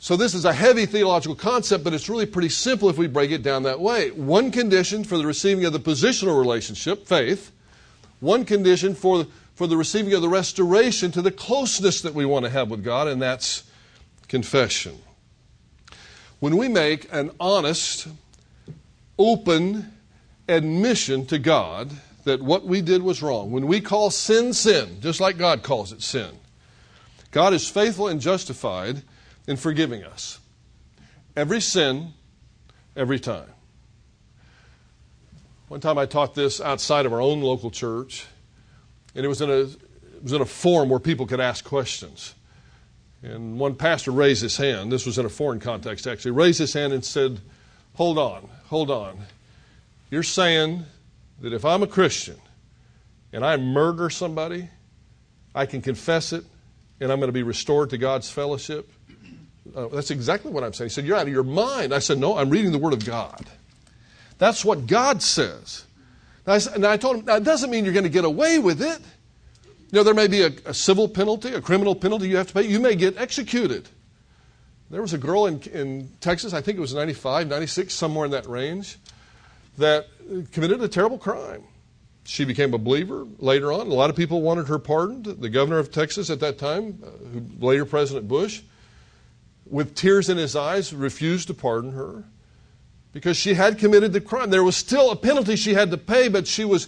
So, 0.03 0.17
this 0.17 0.33
is 0.33 0.45
a 0.45 0.53
heavy 0.53 0.87
theological 0.87 1.35
concept, 1.35 1.83
but 1.83 1.93
it's 1.93 2.09
really 2.09 2.25
pretty 2.25 2.49
simple 2.49 2.89
if 2.89 2.97
we 2.97 3.05
break 3.05 3.29
it 3.29 3.43
down 3.43 3.61
that 3.63 3.79
way. 3.79 4.09
One 4.09 4.49
condition 4.49 5.03
for 5.03 5.15
the 5.15 5.27
receiving 5.27 5.63
of 5.65 5.73
the 5.73 5.79
positional 5.79 6.39
relationship, 6.39 7.05
faith, 7.05 7.51
one 8.19 8.43
condition 8.43 8.95
for, 8.95 9.27
for 9.53 9.67
the 9.67 9.77
receiving 9.77 10.11
of 10.13 10.23
the 10.23 10.27
restoration 10.27 11.11
to 11.11 11.21
the 11.21 11.29
closeness 11.29 12.01
that 12.01 12.15
we 12.15 12.25
want 12.25 12.45
to 12.45 12.49
have 12.49 12.71
with 12.71 12.83
God, 12.83 13.07
and 13.07 13.21
that's 13.21 13.61
confession. 14.27 14.97
When 16.39 16.57
we 16.57 16.67
make 16.67 17.07
an 17.13 17.29
honest, 17.39 18.07
open 19.19 19.93
admission 20.49 21.27
to 21.27 21.37
God 21.37 21.91
that 22.23 22.41
what 22.41 22.65
we 22.65 22.81
did 22.81 23.03
was 23.03 23.21
wrong, 23.21 23.51
when 23.51 23.67
we 23.67 23.79
call 23.79 24.09
sin 24.09 24.53
sin, 24.53 24.99
just 24.99 25.19
like 25.19 25.37
God 25.37 25.61
calls 25.61 25.91
it 25.91 26.01
sin, 26.01 26.31
God 27.29 27.53
is 27.53 27.69
faithful 27.69 28.07
and 28.07 28.19
justified 28.19 29.03
in 29.51 29.57
forgiving 29.57 30.03
us. 30.03 30.39
Every 31.35 31.61
sin, 31.61 32.13
every 32.95 33.19
time. 33.19 33.49
One 35.67 35.79
time 35.79 35.97
I 35.97 36.05
taught 36.05 36.33
this 36.33 36.59
outside 36.59 37.05
of 37.05 37.13
our 37.13 37.21
own 37.21 37.41
local 37.41 37.69
church, 37.69 38.25
and 39.13 39.23
it 39.23 39.27
was 39.27 39.41
in 39.41 39.49
a, 39.49 39.59
it 39.59 40.23
was 40.23 40.33
in 40.33 40.41
a 40.41 40.45
forum 40.45 40.89
where 40.89 40.99
people 40.99 41.27
could 41.27 41.39
ask 41.39 41.63
questions. 41.63 42.33
And 43.23 43.59
one 43.59 43.75
pastor 43.75 44.11
raised 44.11 44.41
his 44.41 44.57
hand, 44.57 44.91
this 44.91 45.05
was 45.05 45.19
in 45.19 45.25
a 45.25 45.29
foreign 45.29 45.59
context 45.59 46.07
actually, 46.07 46.31
raised 46.31 46.57
his 46.57 46.73
hand 46.73 46.91
and 46.91 47.05
said, 47.05 47.39
Hold 47.95 48.17
on, 48.17 48.49
hold 48.65 48.89
on. 48.89 49.19
You're 50.09 50.23
saying 50.23 50.85
that 51.41 51.53
if 51.53 51.65
I'm 51.65 51.83
a 51.83 51.87
Christian 51.87 52.37
and 53.31 53.45
I 53.45 53.57
murder 53.57 54.09
somebody, 54.09 54.69
I 55.53 55.65
can 55.65 55.81
confess 55.81 56.33
it 56.33 56.45
and 57.01 57.11
I'm 57.11 57.19
going 57.19 57.29
to 57.29 57.33
be 57.33 57.43
restored 57.43 57.89
to 57.89 57.97
God's 57.97 58.29
fellowship? 58.29 58.89
Uh, 59.75 59.87
that's 59.87 60.11
exactly 60.11 60.51
what 60.51 60.63
I'm 60.63 60.73
saying. 60.73 60.89
He 60.89 60.93
said, 60.93 61.05
You're 61.05 61.17
out 61.17 61.27
of 61.27 61.33
your 61.33 61.43
mind. 61.43 61.93
I 61.93 61.99
said, 61.99 62.17
No, 62.17 62.37
I'm 62.37 62.49
reading 62.49 62.71
the 62.71 62.77
Word 62.77 62.93
of 62.93 63.05
God. 63.05 63.45
That's 64.37 64.65
what 64.65 64.87
God 64.87 65.21
says. 65.21 65.85
And 66.45 66.53
I, 66.55 66.73
and 66.75 66.85
I 66.85 66.97
told 66.97 67.17
him, 67.17 67.25
That 67.25 67.43
doesn't 67.43 67.69
mean 67.69 67.85
you're 67.85 67.93
going 67.93 68.03
to 68.03 68.09
get 68.09 68.25
away 68.25 68.59
with 68.59 68.81
it. 68.81 68.99
You 69.91 69.99
know, 69.99 70.03
there 70.03 70.13
may 70.13 70.27
be 70.27 70.41
a, 70.41 70.51
a, 70.65 70.73
civil 70.73 71.07
penalty, 71.07 71.53
a 71.53 71.61
criminal 71.61 71.95
penalty 71.95 72.29
you 72.29 72.37
have 72.37 72.47
to 72.47 72.53
pay. 72.53 72.63
You 72.63 72.79
may 72.79 72.95
get 72.95 73.17
executed. 73.17 73.89
There 74.89 75.01
was 75.01 75.13
a 75.13 75.17
girl 75.17 75.45
in, 75.45 75.61
in 75.73 76.09
Texas, 76.19 76.53
I 76.53 76.61
think 76.61 76.77
it 76.77 76.81
was 76.81 76.93
95, 76.93 77.47
96, 77.47 77.93
somewhere 77.93 78.25
in 78.25 78.31
that 78.31 78.45
range, 78.45 78.97
that 79.77 80.07
committed 80.51 80.81
a 80.81 80.87
terrible 80.87 81.17
crime. 81.17 81.63
She 82.23 82.45
became 82.45 82.73
a 82.73 82.77
believer 82.77 83.25
later 83.39 83.71
on. 83.71 83.87
A 83.87 83.93
lot 83.93 84.09
of 84.09 84.15
people 84.15 84.41
wanted 84.41 84.67
her 84.67 84.79
pardoned. 84.79 85.25
The 85.25 85.49
governor 85.49 85.79
of 85.79 85.91
Texas 85.91 86.29
at 86.29 86.39
that 86.41 86.57
time, 86.57 87.01
uh, 87.03 87.65
later 87.65 87.85
President 87.85 88.27
Bush, 88.27 88.61
with 89.71 89.95
tears 89.95 90.29
in 90.29 90.37
his 90.37 90.55
eyes, 90.55 90.93
refused 90.93 91.47
to 91.47 91.53
pardon 91.53 91.93
her 91.93 92.25
because 93.13 93.37
she 93.37 93.53
had 93.53 93.77
committed 93.77 94.13
the 94.13 94.21
crime. 94.21 94.49
There 94.49 94.63
was 94.63 94.75
still 94.75 95.11
a 95.11 95.15
penalty 95.15 95.55
she 95.55 95.73
had 95.73 95.89
to 95.91 95.97
pay, 95.97 96.27
but 96.27 96.45
she 96.45 96.65
was, 96.65 96.87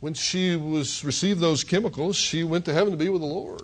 when 0.00 0.12
she 0.12 0.56
was 0.56 1.04
received 1.04 1.40
those 1.40 1.64
chemicals, 1.64 2.16
she 2.16 2.44
went 2.44 2.64
to 2.66 2.74
heaven 2.74 2.90
to 2.90 2.96
be 2.96 3.08
with 3.08 3.22
the 3.22 3.26
Lord. 3.26 3.62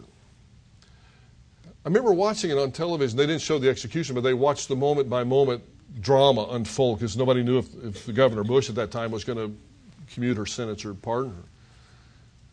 I 1.85 1.89
remember 1.89 2.13
watching 2.13 2.51
it 2.51 2.59
on 2.59 2.71
television. 2.71 3.17
They 3.17 3.27
didn't 3.27 3.43
show 3.43 3.59
the 3.59 3.69
execution, 3.69 4.15
but 4.15 4.21
they 4.21 4.35
watched 4.35 4.69
the 4.69 4.77
moment 4.77 5.11
by 5.11 5.25
moment 5.25 5.65
drama 6.01 6.47
unfold 6.51 7.01
because 7.01 7.17
nobody 7.17 7.43
knew 7.43 7.59
if, 7.59 7.85
if 7.85 8.07
the 8.07 8.13
Governor 8.13 8.45
Bush 8.45 8.69
at 8.71 8.77
that 8.77 8.93
time 8.93 9.11
was 9.11 9.25
going 9.25 9.39
to 9.39 9.55
commute 10.15 10.37
her 10.37 10.47
sentence 10.47 10.85
or 10.85 10.95
pardon 10.95 11.33
her. 11.33 11.43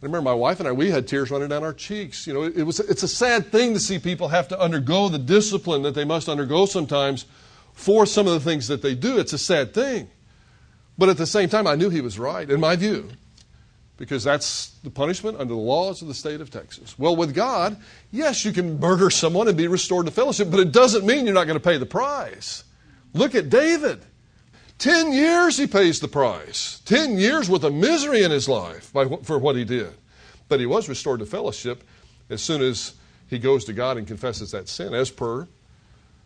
I 0.02 0.06
remember 0.06 0.24
my 0.24 0.34
wife 0.34 0.60
and 0.60 0.70
I, 0.70 0.72
we 0.72 0.92
had 0.92 1.08
tears 1.08 1.30
running 1.30 1.50
down 1.50 1.64
our 1.64 1.74
cheeks. 1.74 2.26
You 2.26 2.34
know, 2.34 2.44
it 2.44 2.64
was, 2.64 2.80
it's 2.80 3.04
a 3.04 3.08
sad 3.08 3.52
thing 3.52 3.74
to 3.74 3.80
see 3.82 4.00
people 4.00 4.30
have 4.30 4.48
to 4.48 4.60
undergo 4.60 5.10
the 5.10 5.20
discipline 5.20 5.82
that 5.82 5.94
they 5.94 6.06
must 6.06 6.30
undergo 6.30 6.66
sometimes 6.66 7.26
for 7.74 8.06
some 8.06 8.26
of 8.26 8.34
the 8.34 8.40
things 8.40 8.70
that 8.70 8.82
they 8.82 8.96
do. 8.96 9.20
It's 9.20 9.34
a 9.34 9.38
sad 9.38 9.74
thing. 9.74 10.10
But 10.98 11.10
at 11.10 11.18
the 11.18 11.26
same 11.26 11.50
time, 11.50 11.68
I 11.68 11.76
knew 11.76 11.90
he 11.90 12.02
was 12.02 12.18
right, 12.18 12.50
in 12.50 12.60
my 12.62 12.78
view, 12.78 13.10
because 13.98 14.24
that's 14.24 14.72
the 14.84 14.90
punishment 14.90 15.38
under 15.38 15.54
the 15.54 15.60
laws 15.60 16.02
of 16.02 16.08
the 16.08 16.14
state 16.14 16.40
of 16.40 16.50
Texas. 16.50 16.98
Well, 16.98 17.16
with 17.16 17.34
God, 17.34 17.78
yes, 18.12 18.44
you 18.46 18.52
can 18.52 18.80
murder 18.80 19.10
someone 19.10 19.48
and 19.48 19.58
be 19.58 19.68
restored 19.68 20.06
to 20.06 20.12
fellowship, 20.12 20.50
but 20.52 20.60
it 20.62 20.72
doesn't 20.72 21.06
mean 21.06 21.26
you're 21.26 21.34
not 21.34 21.48
going 21.48 21.60
to 21.60 21.64
pay 21.64 21.78
the 21.78 21.86
price. 21.86 22.64
Look 23.14 23.36
at 23.36 23.50
David. 23.50 24.02
Ten 24.80 25.12
years 25.12 25.58
he 25.58 25.68
pays 25.68 26.00
the 26.00 26.08
price. 26.08 26.82
Ten 26.86 27.18
years 27.18 27.50
with 27.50 27.66
a 27.66 27.70
misery 27.70 28.24
in 28.24 28.32
his 28.32 28.48
life 28.48 28.92
by, 28.94 29.06
for 29.24 29.38
what 29.38 29.58
he 29.58 29.66
did. 29.66 29.94
But 30.48 30.62
he 30.62 30.66
was 30.66 30.90
restored 30.90 31.20
to 31.20 31.26
fellowship 31.26 31.84
as 32.30 32.42
soon 32.42 32.62
as 32.62 32.94
he 33.28 33.38
goes 33.40 33.66
to 33.66 33.74
God 33.74 33.98
and 33.98 34.08
confesses 34.08 34.52
that 34.52 34.70
sin, 34.70 34.94
as 34.94 35.12
per 35.12 35.48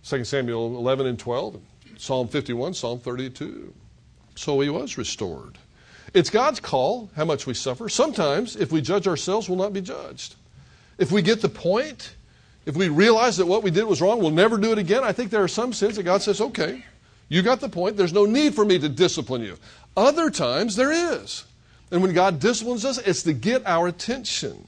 2 0.06 0.24
Samuel 0.24 0.78
11 0.78 1.08
and 1.08 1.18
12, 1.18 1.60
Psalm 1.98 2.28
51, 2.28 2.76
Psalm 2.76 3.00
32. 3.00 3.74
So 4.36 4.60
he 4.60 4.70
was 4.70 4.98
restored. 4.98 5.58
It's 6.14 6.30
God's 6.30 6.60
call 6.60 7.10
how 7.16 7.26
much 7.26 7.48
we 7.48 7.56
suffer. 7.56 7.90
Sometimes, 7.90 8.56
if 8.56 8.72
we 8.72 8.82
judge 8.82 9.08
ourselves, 9.08 9.50
we'll 9.50 9.58
not 9.58 9.74
be 9.74 9.82
judged. 9.82 10.36
If 11.00 11.12
we 11.12 11.24
get 11.24 11.42
the 11.42 11.50
point, 11.50 12.16
if 12.66 12.76
we 12.76 12.90
realize 12.90 13.38
that 13.38 13.48
what 13.48 13.64
we 13.64 13.72
did 13.72 13.86
was 13.86 14.02
wrong, 14.02 14.20
we'll 14.20 14.32
never 14.32 14.58
do 14.58 14.72
it 14.72 14.78
again. 14.78 15.04
I 15.04 15.12
think 15.12 15.32
there 15.32 15.44
are 15.44 15.48
some 15.48 15.74
sins 15.74 15.96
that 15.96 16.04
God 16.04 16.22
says, 16.22 16.40
okay, 16.40 16.86
you 17.34 17.42
got 17.42 17.62
the 17.62 17.70
point. 17.70 17.98
There's 17.98 18.14
no 18.14 18.26
need 18.26 18.54
for 18.54 18.64
me 18.64 18.78
to 18.78 18.88
discipline 18.88 19.42
you. 19.42 19.58
Other 19.98 20.30
times 20.30 20.76
there 20.76 20.92
is. 20.92 21.46
And 21.90 22.04
when 22.04 22.14
God 22.14 22.40
disciplines 22.40 22.86
us, 22.86 23.00
it's 23.00 23.24
to 23.24 23.34
get 23.34 23.66
our 23.66 23.88
attention. 23.88 24.68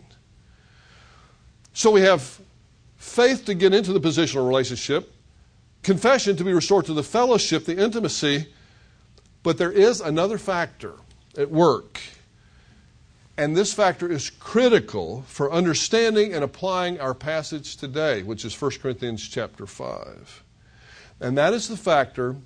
So 1.74 1.91
we 1.91 2.01
have 2.01 2.41
faith 2.98 3.45
to 3.45 3.53
get 3.53 3.75
into 3.75 3.93
the 3.93 4.00
positional 4.00 4.48
relationship, 4.48 5.13
confession 5.84 6.38
to 6.38 6.43
be 6.43 6.53
restored 6.53 6.88
to 6.88 6.93
the 6.93 7.03
fellowship, 7.03 7.65
the 7.65 7.77
intimacy, 7.77 8.48
but 9.43 9.60
there 9.60 9.72
is 9.72 10.01
another 10.01 10.39
factor 10.39 10.93
at 11.38 11.51
work. 11.51 12.00
And 13.38 13.55
this 13.55 13.75
factor 13.75 14.12
is 14.12 14.31
critical 14.31 15.24
for 15.27 15.53
understanding 15.53 16.34
and 16.34 16.43
applying 16.43 17.00
our 17.00 17.13
passage 17.13 17.77
today, 17.77 18.24
which 18.24 18.43
is 18.43 18.60
1 18.60 18.72
Corinthians 18.81 19.27
chapter 19.29 19.67
5. 19.67 20.43
And 21.19 21.38
that 21.38 21.53
is 21.53 21.67
the 21.67 21.77
factor 21.77 22.38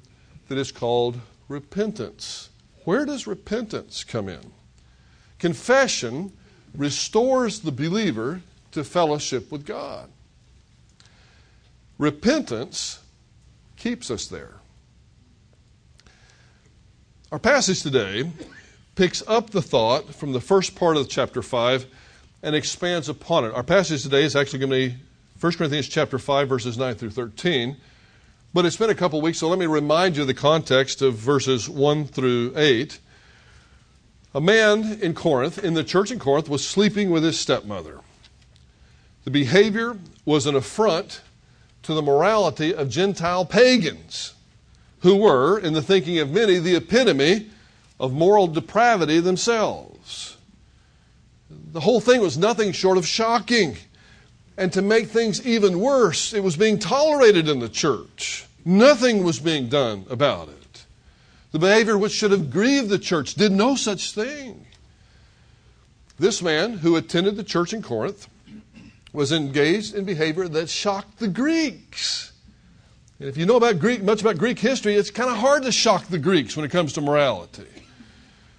that 0.49 0.57
is 0.57 0.71
called 0.71 1.19
repentance. 1.47 2.49
Where 2.83 3.05
does 3.05 3.25
repentance 3.25 4.03
come 4.03 4.27
in? 4.27 4.51
Confession 5.37 6.33
restores 6.75 7.61
the 7.61 7.71
believer 7.71 8.41
to 8.71 8.83
fellowship 8.83 9.51
with 9.51 9.65
God. 9.65 10.09
Repentance 11.97 12.99
keeps 13.77 14.11
us 14.11 14.27
there. 14.27 14.55
Our 17.31 17.39
passage 17.39 17.83
today 17.83 18.29
picks 18.95 19.23
up 19.27 19.51
the 19.51 19.61
thought 19.61 20.13
from 20.15 20.33
the 20.33 20.41
first 20.41 20.75
part 20.75 20.97
of 20.97 21.09
chapter 21.09 21.41
5 21.41 21.85
and 22.41 22.55
expands 22.55 23.07
upon 23.07 23.45
it. 23.45 23.53
Our 23.53 23.63
passage 23.63 24.01
today 24.01 24.23
is 24.23 24.35
actually 24.35 24.59
going 24.59 24.71
to 24.71 24.89
be 24.89 24.95
1 25.39 25.53
Corinthians 25.53 25.87
chapter 25.87 26.17
5 26.17 26.49
verses 26.49 26.77
9 26.77 26.95
through 26.95 27.11
13. 27.11 27.77
But 28.51 28.65
it's 28.65 28.77
been 28.77 28.89
a 28.89 28.95
couple 28.95 29.21
weeks, 29.21 29.37
so 29.37 29.47
let 29.47 29.59
me 29.59 29.67
remind 29.67 30.17
you 30.17 30.25
the 30.25 30.33
context 30.33 31.03
of 31.03 31.13
verses 31.13 31.69
1 31.69 32.05
through 32.07 32.53
8. 32.55 32.99
A 34.33 34.41
man 34.41 34.97
in 35.01 35.13
Corinth, 35.13 35.63
in 35.63 35.75
the 35.75 35.83
church 35.83 36.09
in 36.09 36.17
Corinth, 36.17 36.49
was 36.49 36.67
sleeping 36.67 37.11
with 37.11 37.23
his 37.23 37.39
stepmother. 37.39 37.99
The 39.23 39.29
behavior 39.29 39.97
was 40.25 40.47
an 40.47 40.55
affront 40.55 41.21
to 41.83 41.93
the 41.93 42.01
morality 42.01 42.73
of 42.73 42.89
Gentile 42.89 43.45
pagans, 43.45 44.33
who 45.01 45.17
were, 45.17 45.59
in 45.59 45.73
the 45.73 45.81
thinking 45.83 46.17
of 46.17 46.31
many, 46.31 46.57
the 46.57 46.75
epitome 46.75 47.51
of 47.99 48.13
moral 48.13 48.47
depravity 48.47 49.19
themselves. 49.19 50.37
The 51.49 51.81
whole 51.81 52.01
thing 52.01 52.19
was 52.19 52.35
nothing 52.35 52.71
short 52.71 52.97
of 52.97 53.05
shocking. 53.05 53.77
And 54.59 54.73
to 54.73 54.81
make 54.81 55.07
things 55.07 55.47
even 55.47 55.79
worse, 55.79 56.33
it 56.33 56.43
was 56.43 56.57
being 56.57 56.79
tolerated 56.79 57.47
in 57.47 57.59
the 57.59 57.69
church. 57.69 58.45
Nothing 58.65 59.23
was 59.23 59.39
being 59.39 59.69
done 59.69 60.05
about 60.09 60.49
it. 60.49 60.83
The 61.53 61.59
behavior 61.59 61.97
which 61.97 62.11
should 62.11 62.31
have 62.31 62.51
grieved 62.51 62.89
the 62.89 62.99
church 62.99 63.35
did 63.35 63.53
no 63.53 63.75
such 63.75 64.11
thing. 64.11 64.67
This 66.19 66.41
man 66.41 66.73
who 66.73 66.97
attended 66.97 67.37
the 67.37 67.43
church 67.45 67.71
in 67.71 67.81
Corinth 67.81 68.27
was 69.13 69.31
engaged 69.31 69.95
in 69.95 70.03
behavior 70.03 70.49
that 70.49 70.69
shocked 70.69 71.19
the 71.19 71.29
Greeks. 71.29 72.33
And 73.17 73.29
if 73.29 73.37
you 73.37 73.45
know 73.45 73.55
about 73.55 73.79
Greek, 73.79 74.03
much 74.03 74.19
about 74.19 74.37
Greek 74.37 74.59
history, 74.59 74.95
it's 74.95 75.09
kind 75.09 75.29
of 75.29 75.37
hard 75.37 75.63
to 75.63 75.71
shock 75.71 76.07
the 76.07 76.19
Greeks 76.19 76.57
when 76.57 76.65
it 76.65 76.71
comes 76.71 76.91
to 76.93 77.01
morality. 77.01 77.63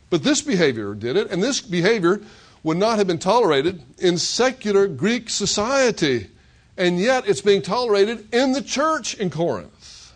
But 0.09 0.23
this 0.23 0.41
behavior 0.41 0.95
did 0.95 1.19
it, 1.19 1.31
and 1.31 1.43
this 1.43 1.61
behavior 1.61 2.23
would 2.63 2.77
not 2.77 2.99
have 2.99 3.07
been 3.07 3.19
tolerated 3.19 3.83
in 3.99 4.19
secular 4.19 4.87
Greek 4.87 5.31
society. 5.31 6.29
And 6.77 6.99
yet 6.99 7.29
it's 7.29 7.41
being 7.41 7.63
tolerated 7.63 8.33
in 8.35 8.53
the 8.53 8.63
church 8.63 9.15
in 9.15 9.31
Corinth. 9.31 10.13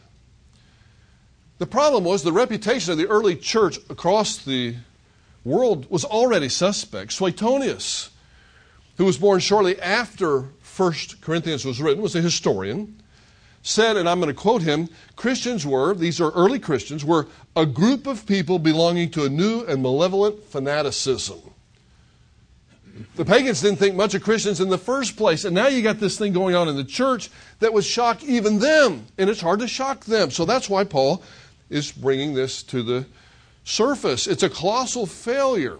The 1.59 1.67
problem 1.67 2.05
was 2.05 2.23
the 2.23 2.33
reputation 2.33 2.93
of 2.93 2.99
the 2.99 3.07
early 3.07 3.37
church 3.37 3.79
across 3.89 4.39
the 4.39 4.75
world 5.45 5.91
was 5.91 6.05
already 6.05 6.49
suspect. 6.49 7.13
Suetonius, 7.13 8.11
who 8.97 9.05
was 9.05 9.19
born 9.19 9.41
shortly 9.41 9.81
after 9.81 10.49
1 10.77 10.95
Corinthians 11.21 11.65
was 11.65 11.81
written, 11.81 12.03
was 12.03 12.17
a 12.17 12.21
historian 12.21 13.01
said, 13.65 13.97
and 13.97 14.09
I'm 14.09 14.21
going 14.21 14.33
to 14.33 14.41
quote 14.41 14.63
him 14.63 14.89
Christians 15.17 15.67
were, 15.67 15.95
these 15.95 16.21
are 16.21 16.31
early 16.33 16.59
Christians, 16.59 17.05
were 17.05 17.27
a 17.57 17.67
group 17.67 18.07
of 18.07 18.27
people 18.27 18.59
belonging 18.59 19.11
to 19.13 19.25
a 19.25 19.29
new 19.29 19.65
and 19.65 19.83
malevolent 19.83 20.45
fanaticism. 20.45 21.41
The 23.17 23.25
pagans 23.25 23.61
didn't 23.61 23.79
think 23.79 23.97
much 23.97 24.15
of 24.15 24.23
Christians 24.23 24.61
in 24.61 24.69
the 24.69 24.79
first 24.79 25.17
place, 25.17 25.45
and 25.45 25.55
now 25.55 25.67
you 25.67 25.83
got 25.83 25.99
this 25.99 26.17
thing 26.17 26.33
going 26.33 26.55
on 26.55 26.69
in 26.69 26.77
the 26.77 26.85
church 26.85 27.31
that 27.59 27.73
would 27.73 27.85
shock 27.85 28.23
even 28.23 28.61
them, 28.61 29.07
and 29.19 29.29
it's 29.29 29.41
hard 29.41 29.61
to 29.61 29.69
shock 29.69 30.05
them. 30.05 30.31
So 30.31 30.45
that's 30.45 30.69
why 30.69 30.85
Paul 30.85 31.23
is 31.71 31.91
bringing 31.91 32.35
this 32.35 32.63
to 32.65 32.83
the 32.83 33.07
surface. 33.65 34.27
It's 34.27 34.43
a 34.43 34.49
colossal 34.49 35.07
failure 35.07 35.79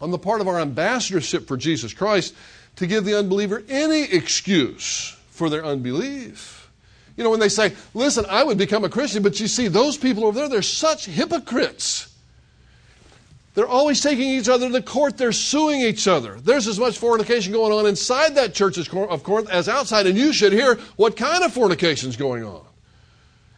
on 0.00 0.10
the 0.10 0.18
part 0.18 0.40
of 0.40 0.48
our 0.48 0.58
ambassadorship 0.58 1.46
for 1.46 1.56
Jesus 1.56 1.94
Christ 1.94 2.34
to 2.76 2.86
give 2.86 3.04
the 3.04 3.16
unbeliever 3.18 3.62
any 3.68 4.02
excuse 4.02 5.16
for 5.30 5.48
their 5.48 5.64
unbelief. 5.64 6.70
You 7.16 7.22
know, 7.22 7.30
when 7.30 7.40
they 7.40 7.48
say, 7.48 7.74
listen, 7.92 8.24
I 8.28 8.42
would 8.42 8.58
become 8.58 8.84
a 8.84 8.88
Christian, 8.88 9.22
but 9.22 9.38
you 9.38 9.46
see, 9.46 9.68
those 9.68 9.96
people 9.96 10.24
over 10.24 10.40
there, 10.40 10.48
they're 10.48 10.62
such 10.62 11.06
hypocrites. 11.06 12.13
They're 13.54 13.68
always 13.68 14.00
taking 14.00 14.28
each 14.28 14.48
other 14.48 14.68
to 14.68 14.82
court. 14.82 15.16
They're 15.16 15.30
suing 15.32 15.80
each 15.80 16.08
other. 16.08 16.40
There's 16.40 16.66
as 16.66 16.78
much 16.78 16.98
fornication 16.98 17.52
going 17.52 17.72
on 17.72 17.86
inside 17.86 18.34
that 18.34 18.52
church 18.52 18.76
of 18.78 19.22
Corinth 19.22 19.48
as 19.48 19.68
outside, 19.68 20.06
and 20.06 20.18
you 20.18 20.32
should 20.32 20.52
hear 20.52 20.74
what 20.96 21.16
kind 21.16 21.44
of 21.44 21.52
fornication 21.52 22.08
is 22.08 22.16
going 22.16 22.44
on. 22.44 22.64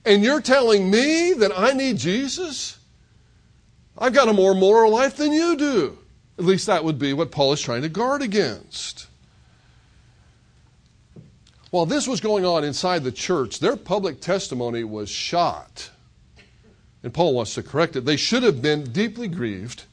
And 0.05 0.23
you're 0.23 0.43
telling 0.43 0.91
me 0.91 1.33
that 1.33 1.50
I 1.59 1.73
need 1.73 1.97
Jesus? 1.97 2.79
I've 3.97 4.12
got 4.12 4.29
a 4.29 4.35
more 4.35 4.55
moral 4.55 4.93
life 4.93 5.17
than 5.17 5.33
you 5.33 5.57
do. 5.57 5.99
At 6.38 6.45
least 6.45 6.67
that 6.67 6.85
would 6.85 6.99
be 6.99 7.15
what 7.15 7.31
Paul 7.31 7.55
is 7.55 7.62
trying 7.62 7.83
to 7.83 7.88
guard 7.88 8.21
against. 8.21 9.07
While 11.71 11.87
this 11.87 12.07
was 12.07 12.21
going 12.21 12.45
on 12.45 12.65
inside 12.65 13.03
the 13.03 13.12
church, 13.12 13.61
their 13.61 13.76
public 13.76 14.21
testimony 14.21 14.85
was 14.85 15.09
shot. 15.09 15.91
And 17.06 17.14
Paul 17.14 17.34
wants 17.34 17.54
to 17.54 17.62
correct 17.62 17.94
it. 17.94 18.04
They 18.04 18.16
should 18.16 18.42
have 18.42 18.60
been 18.60 18.82
deeply 18.90 19.28
grieved. 19.28 19.84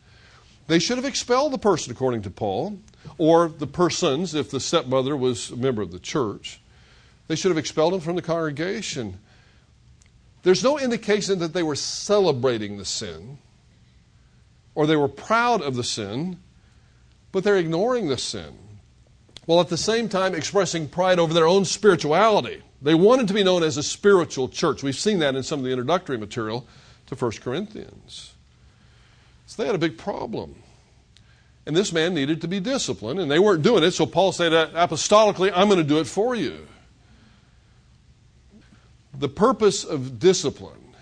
They 0.65 0.79
should 0.79 0.97
have 0.97 1.05
expelled 1.05 1.53
the 1.53 1.59
person, 1.59 1.91
according 1.91 2.23
to 2.23 2.31
Paul, 2.31 2.79
or 3.19 3.49
the 3.49 3.67
persons, 3.67 4.33
if 4.33 4.49
the 4.49 4.59
stepmother 4.59 5.15
was 5.15 5.51
a 5.51 5.55
member 5.55 5.83
of 5.83 5.91
the 5.91 5.99
church. 5.99 6.59
They 7.27 7.35
should 7.35 7.51
have 7.51 7.57
expelled 7.59 7.93
them 7.93 7.99
from 7.99 8.15
the 8.15 8.23
congregation. 8.23 9.19
There's 10.41 10.63
no 10.63 10.79
indication 10.79 11.37
that 11.37 11.53
they 11.53 11.61
were 11.61 11.75
celebrating 11.75 12.79
the 12.79 12.83
sin 12.85 13.37
or 14.73 14.87
they 14.87 14.95
were 14.95 15.07
proud 15.07 15.61
of 15.61 15.75
the 15.75 15.83
sin, 15.83 16.39
but 17.31 17.43
they're 17.43 17.57
ignoring 17.57 18.07
the 18.07 18.17
sin 18.17 18.57
while 19.45 19.61
at 19.61 19.69
the 19.69 19.77
same 19.77 20.09
time 20.09 20.33
expressing 20.33 20.87
pride 20.87 21.19
over 21.19 21.31
their 21.31 21.45
own 21.45 21.63
spirituality. 21.63 22.63
They 22.81 22.95
wanted 22.95 23.27
to 23.27 23.35
be 23.35 23.43
known 23.43 23.61
as 23.61 23.77
a 23.77 23.83
spiritual 23.83 24.49
church. 24.49 24.81
We've 24.81 24.95
seen 24.95 25.19
that 25.19 25.35
in 25.35 25.43
some 25.43 25.59
of 25.59 25.65
the 25.65 25.71
introductory 25.71 26.17
material 26.17 26.67
to 27.15 27.25
1 27.25 27.31
Corinthians. 27.41 28.33
So 29.45 29.61
they 29.61 29.67
had 29.67 29.75
a 29.75 29.79
big 29.79 29.97
problem. 29.97 30.55
And 31.65 31.75
this 31.75 31.93
man 31.93 32.13
needed 32.13 32.41
to 32.41 32.47
be 32.47 32.59
disciplined, 32.59 33.19
and 33.19 33.31
they 33.31 33.39
weren't 33.39 33.63
doing 33.63 33.83
it, 33.83 33.91
so 33.91 34.05
Paul 34.05 34.31
said, 34.31 34.51
apostolically, 34.51 35.51
I'm 35.55 35.67
going 35.67 35.79
to 35.79 35.87
do 35.87 35.99
it 35.99 36.07
for 36.07 36.35
you. 36.35 36.67
The 39.17 39.29
purpose 39.29 39.83
of 39.83 40.19
discipline 40.19 40.95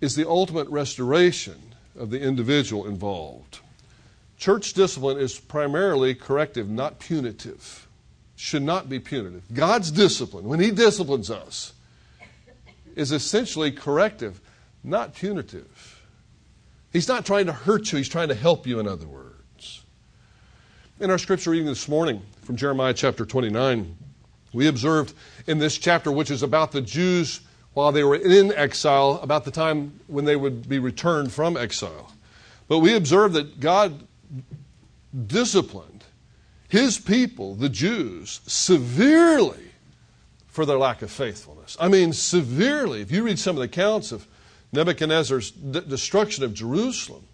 is 0.00 0.14
the 0.14 0.28
ultimate 0.28 0.68
restoration 0.68 1.74
of 1.98 2.10
the 2.10 2.20
individual 2.20 2.86
involved. 2.86 3.58
Church 4.38 4.72
discipline 4.72 5.18
is 5.18 5.38
primarily 5.38 6.14
corrective, 6.14 6.70
not 6.70 6.98
punitive. 6.98 7.86
Should 8.36 8.62
not 8.62 8.88
be 8.88 8.98
punitive. 8.98 9.42
God's 9.52 9.90
discipline, 9.90 10.46
when 10.46 10.60
He 10.60 10.70
disciplines 10.70 11.30
us, 11.30 11.74
is 12.96 13.12
essentially 13.12 13.70
corrective, 13.70 14.40
not 14.82 15.14
punitive. 15.14 16.02
He's 16.92 17.08
not 17.08 17.24
trying 17.24 17.46
to 17.46 17.52
hurt 17.52 17.92
you, 17.92 17.98
He's 17.98 18.08
trying 18.08 18.28
to 18.28 18.34
help 18.34 18.66
you, 18.66 18.80
in 18.80 18.88
other 18.88 19.06
words. 19.06 19.84
In 20.98 21.10
our 21.10 21.18
scripture 21.18 21.50
reading 21.50 21.66
this 21.66 21.88
morning 21.88 22.22
from 22.42 22.56
Jeremiah 22.56 22.92
chapter 22.92 23.24
29, 23.24 23.96
we 24.52 24.66
observed 24.66 25.14
in 25.46 25.58
this 25.58 25.78
chapter, 25.78 26.10
which 26.10 26.30
is 26.30 26.42
about 26.42 26.72
the 26.72 26.80
Jews 26.80 27.40
while 27.72 27.92
they 27.92 28.02
were 28.02 28.16
in 28.16 28.52
exile, 28.52 29.20
about 29.22 29.44
the 29.44 29.50
time 29.50 30.00
when 30.08 30.24
they 30.24 30.36
would 30.36 30.68
be 30.68 30.78
returned 30.78 31.32
from 31.32 31.56
exile. 31.56 32.12
But 32.66 32.80
we 32.80 32.94
observed 32.94 33.34
that 33.34 33.60
God 33.60 34.06
disciplined 35.26 36.04
his 36.68 36.98
people, 36.98 37.54
the 37.54 37.68
Jews, 37.68 38.40
severely 38.46 39.72
for 40.46 40.64
their 40.66 40.78
lack 40.78 41.02
of 41.02 41.10
faithfulness. 41.10 41.76
I 41.80 41.88
mean, 41.88 42.12
severely. 42.12 43.00
If 43.00 43.10
you 43.10 43.22
read 43.22 43.38
some 43.38 43.56
of 43.56 43.60
the 43.60 43.64
accounts 43.64 44.12
of 44.12 44.26
Nebuchadnezzar's 44.72 45.50
d- 45.50 45.80
destruction 45.80 46.44
of 46.44 46.54
Jerusalem, 46.54 47.26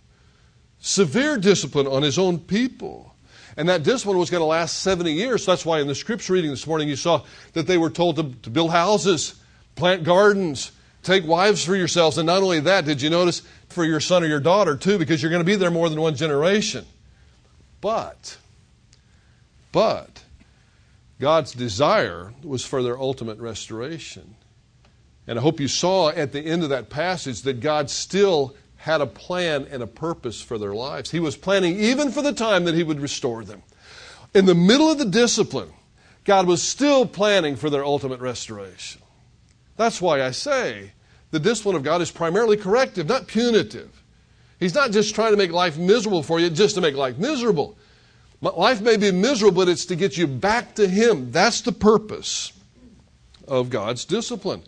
severe 0.78 1.36
discipline 1.38 1.86
on 1.86 2.02
his 2.02 2.18
own 2.18 2.38
people. 2.38 3.14
And 3.56 3.68
that 3.68 3.82
discipline 3.82 4.18
was 4.18 4.30
going 4.30 4.42
to 4.42 4.46
last 4.46 4.82
70 4.82 5.12
years. 5.12 5.44
So 5.44 5.52
that's 5.52 5.64
why 5.64 5.80
in 5.80 5.86
the 5.86 5.94
scripture 5.94 6.34
reading 6.34 6.50
this 6.50 6.66
morning 6.66 6.88
you 6.88 6.96
saw 6.96 7.24
that 7.54 7.66
they 7.66 7.78
were 7.78 7.90
told 7.90 8.16
to, 8.16 8.24
to 8.42 8.50
build 8.50 8.70
houses, 8.70 9.34
plant 9.76 10.04
gardens, 10.04 10.72
take 11.02 11.26
wives 11.26 11.64
for 11.64 11.74
yourselves. 11.74 12.18
And 12.18 12.26
not 12.26 12.42
only 12.42 12.60
that, 12.60 12.84
did 12.84 13.00
you 13.00 13.08
notice 13.08 13.42
for 13.68 13.84
your 13.84 14.00
son 14.00 14.22
or 14.22 14.26
your 14.26 14.40
daughter 14.40 14.76
too, 14.76 14.98
because 14.98 15.22
you're 15.22 15.30
going 15.30 15.40
to 15.40 15.44
be 15.44 15.56
there 15.56 15.70
more 15.70 15.88
than 15.88 16.00
one 16.00 16.16
generation. 16.16 16.84
But, 17.80 18.38
but, 19.72 20.24
God's 21.20 21.52
desire 21.52 22.32
was 22.42 22.64
for 22.64 22.82
their 22.82 22.98
ultimate 22.98 23.38
restoration. 23.38 24.36
And 25.26 25.38
I 25.38 25.42
hope 25.42 25.60
you 25.60 25.68
saw 25.68 26.10
at 26.10 26.32
the 26.32 26.40
end 26.40 26.62
of 26.62 26.68
that 26.70 26.88
passage 26.88 27.42
that 27.42 27.60
God 27.60 27.90
still 27.90 28.54
had 28.76 29.00
a 29.00 29.06
plan 29.06 29.66
and 29.70 29.82
a 29.82 29.86
purpose 29.86 30.40
for 30.40 30.58
their 30.58 30.74
lives. 30.74 31.10
He 31.10 31.18
was 31.18 31.36
planning 31.36 31.78
even 31.80 32.12
for 32.12 32.22
the 32.22 32.32
time 32.32 32.64
that 32.64 32.74
He 32.74 32.84
would 32.84 33.00
restore 33.00 33.44
them. 33.44 33.62
In 34.34 34.46
the 34.46 34.54
middle 34.54 34.90
of 34.90 34.98
the 34.98 35.04
discipline, 35.04 35.70
God 36.24 36.46
was 36.46 36.62
still 36.62 37.06
planning 37.06 37.56
for 37.56 37.70
their 37.70 37.84
ultimate 37.84 38.20
restoration. 38.20 39.02
That's 39.76 40.00
why 40.00 40.22
I 40.22 40.30
say 40.30 40.92
the 41.30 41.40
discipline 41.40 41.76
of 41.76 41.82
God 41.82 42.00
is 42.00 42.10
primarily 42.10 42.56
corrective, 42.56 43.08
not 43.08 43.26
punitive. 43.26 44.02
He's 44.58 44.74
not 44.74 44.90
just 44.90 45.14
trying 45.14 45.32
to 45.32 45.36
make 45.36 45.52
life 45.52 45.76
miserable 45.76 46.22
for 46.22 46.40
you 46.40 46.48
just 46.50 46.76
to 46.76 46.80
make 46.80 46.94
life 46.94 47.18
miserable. 47.18 47.76
Life 48.40 48.80
may 48.80 48.96
be 48.96 49.10
miserable, 49.10 49.64
but 49.64 49.68
it's 49.68 49.86
to 49.86 49.96
get 49.96 50.16
you 50.16 50.26
back 50.26 50.74
to 50.76 50.86
Him. 50.86 51.32
That's 51.32 51.62
the 51.62 51.72
purpose 51.72 52.52
of 53.48 53.70
God's 53.70 54.04
discipline. 54.04 54.62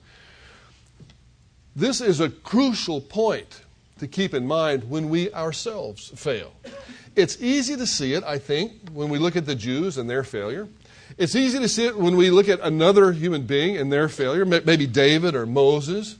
This 1.78 2.00
is 2.00 2.18
a 2.18 2.28
crucial 2.28 3.00
point 3.00 3.62
to 4.00 4.08
keep 4.08 4.34
in 4.34 4.48
mind 4.48 4.90
when 4.90 5.08
we 5.08 5.32
ourselves 5.32 6.08
fail. 6.08 6.52
It's 7.14 7.40
easy 7.40 7.76
to 7.76 7.86
see 7.86 8.14
it, 8.14 8.24
I 8.24 8.36
think, 8.36 8.72
when 8.92 9.08
we 9.08 9.20
look 9.20 9.36
at 9.36 9.46
the 9.46 9.54
Jews 9.54 9.96
and 9.96 10.10
their 10.10 10.24
failure. 10.24 10.66
It's 11.18 11.36
easy 11.36 11.60
to 11.60 11.68
see 11.68 11.86
it 11.86 11.96
when 11.96 12.16
we 12.16 12.30
look 12.30 12.48
at 12.48 12.58
another 12.62 13.12
human 13.12 13.42
being 13.42 13.76
and 13.76 13.92
their 13.92 14.08
failure, 14.08 14.44
maybe 14.44 14.88
David 14.88 15.36
or 15.36 15.46
Moses. 15.46 16.16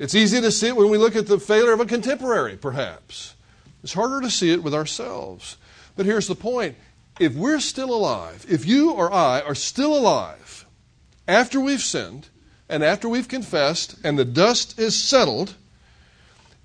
It's 0.00 0.16
easy 0.16 0.40
to 0.40 0.50
see 0.50 0.66
it 0.66 0.76
when 0.76 0.90
we 0.90 0.98
look 0.98 1.14
at 1.14 1.28
the 1.28 1.38
failure 1.38 1.72
of 1.72 1.78
a 1.78 1.86
contemporary, 1.86 2.56
perhaps. 2.56 3.36
It's 3.84 3.92
harder 3.92 4.20
to 4.20 4.30
see 4.30 4.50
it 4.50 4.64
with 4.64 4.74
ourselves. 4.74 5.58
But 5.94 6.06
here's 6.06 6.26
the 6.26 6.34
point 6.34 6.74
if 7.20 7.36
we're 7.36 7.60
still 7.60 7.94
alive, 7.94 8.44
if 8.48 8.66
you 8.66 8.90
or 8.90 9.12
I 9.12 9.42
are 9.42 9.54
still 9.54 9.96
alive 9.96 10.66
after 11.28 11.60
we've 11.60 11.80
sinned 11.80 12.30
and 12.72 12.82
after 12.82 13.06
we've 13.06 13.28
confessed 13.28 13.96
and 14.02 14.18
the 14.18 14.24
dust 14.24 14.78
is 14.78 14.96
settled, 14.96 15.54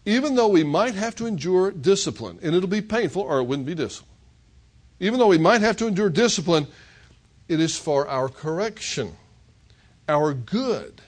even 0.06 0.36
though 0.36 0.48
we 0.48 0.64
might 0.64 0.96
have 0.96 1.14
to 1.16 1.26
endure 1.26 1.70
discipline, 1.70 2.40
and 2.42 2.56
it'll 2.56 2.70
be 2.70 2.82
painful 2.82 3.24
or 3.24 3.40
it 3.40 3.44
wouldn't 3.44 3.66
be 3.66 3.76
discipline, 3.76 4.10
even 5.02 5.20
though 5.20 5.28
we 5.28 5.38
might 5.38 5.60
have 5.60 5.76
to 5.76 5.86
endure 5.86 6.10
discipline, 6.10 6.66
it 7.50 7.60
is 7.60 7.78
for 7.78 8.08
our 8.08 8.30
correction, 8.30 9.18
our 10.08 10.34
good. 10.34 11.02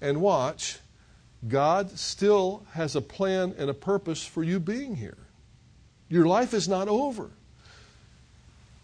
And 0.00 0.20
watch, 0.20 0.78
God 1.48 1.98
still 1.98 2.64
has 2.74 2.94
a 2.94 3.00
plan 3.00 3.52
and 3.58 3.68
a 3.68 3.74
purpose 3.74 4.24
for 4.24 4.44
you 4.44 4.60
being 4.60 4.94
here. 4.94 5.18
Your 6.08 6.26
life 6.26 6.54
is 6.54 6.68
not 6.68 6.86
over. 6.86 7.30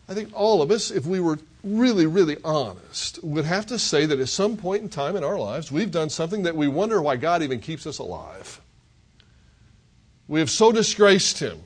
I 0.09 0.15
think 0.15 0.31
all 0.35 0.61
of 0.61 0.73
us, 0.73 0.91
if 0.91 1.07
we 1.07 1.21
were 1.21 1.39
really, 1.67 2.07
really 2.07 2.37
honest, 2.45 3.23
would 3.23 3.45
have 3.45 3.67
to 3.67 3.79
say 3.79 4.07
that 4.07 4.21
at 4.21 4.29
some 4.29 4.57
point 4.57 4.83
in 4.83 4.89
time 4.89 5.17
in 5.17 5.25
our 5.25 5.39
lives, 5.39 5.73
we've 5.73 5.91
done 5.91 6.09
something 6.09 6.45
that 6.45 6.57
we 6.57 6.69
wonder 6.69 7.03
why 7.03 7.17
God 7.17 7.43
even 7.43 7.61
keeps 7.61 7.87
us 7.87 7.99
alive. 7.99 8.61
We 10.29 10.41
have 10.41 10.51
so 10.51 10.73
disgraced 10.73 11.41
Him. 11.41 11.61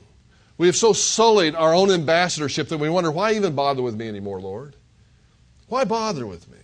We 0.57 0.67
have 0.67 0.75
so 0.75 0.93
sullied 0.93 1.55
our 1.55 1.73
own 1.73 1.91
ambassadorship 1.91 2.69
that 2.69 2.77
we 2.77 2.89
wonder, 2.89 3.11
why 3.11 3.33
even 3.33 3.55
bother 3.55 3.81
with 3.81 3.95
me 3.95 4.07
anymore, 4.07 4.41
Lord? 4.41 4.75
Why 5.67 5.85
bother 5.85 6.25
with 6.27 6.49
me? 6.49 6.57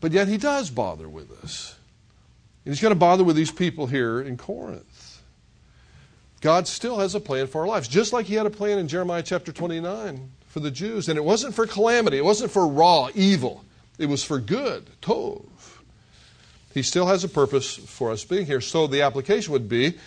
But 0.00 0.12
yet 0.12 0.28
He 0.28 0.38
does 0.38 0.70
bother 0.70 1.08
with 1.08 1.30
us. 1.42 1.76
And 2.64 2.72
He's 2.72 2.80
going 2.80 2.94
to 2.94 2.98
bother 2.98 3.24
with 3.24 3.36
these 3.36 3.52
people 3.52 3.86
here 3.86 4.20
in 4.20 4.36
Corinth. 4.36 5.22
God 6.40 6.66
still 6.66 6.98
has 6.98 7.14
a 7.14 7.20
plan 7.20 7.46
for 7.46 7.60
our 7.62 7.68
lives, 7.68 7.88
just 7.88 8.12
like 8.12 8.26
He 8.26 8.34
had 8.34 8.46
a 8.46 8.50
plan 8.50 8.78
in 8.78 8.88
Jeremiah 8.88 9.22
chapter 9.22 9.52
29 9.52 10.30
for 10.52 10.60
the 10.60 10.70
Jews. 10.70 11.08
And 11.08 11.16
it 11.16 11.24
wasn't 11.24 11.54
for 11.54 11.66
calamity, 11.66 12.18
it 12.18 12.24
wasn't 12.24 12.52
for 12.52 12.68
raw 12.68 13.08
evil, 13.14 13.64
it 13.98 14.06
was 14.06 14.22
for 14.22 14.38
good, 14.38 14.84
tov. 15.00 15.46
He 16.74 16.82
still 16.82 17.06
has 17.06 17.24
a 17.24 17.28
purpose 17.28 17.74
for 17.74 18.10
us 18.10 18.22
being 18.24 18.46
here. 18.46 18.60
So 18.60 18.86
the 18.86 19.02
application 19.02 19.52
would 19.52 19.68
be 19.68 19.98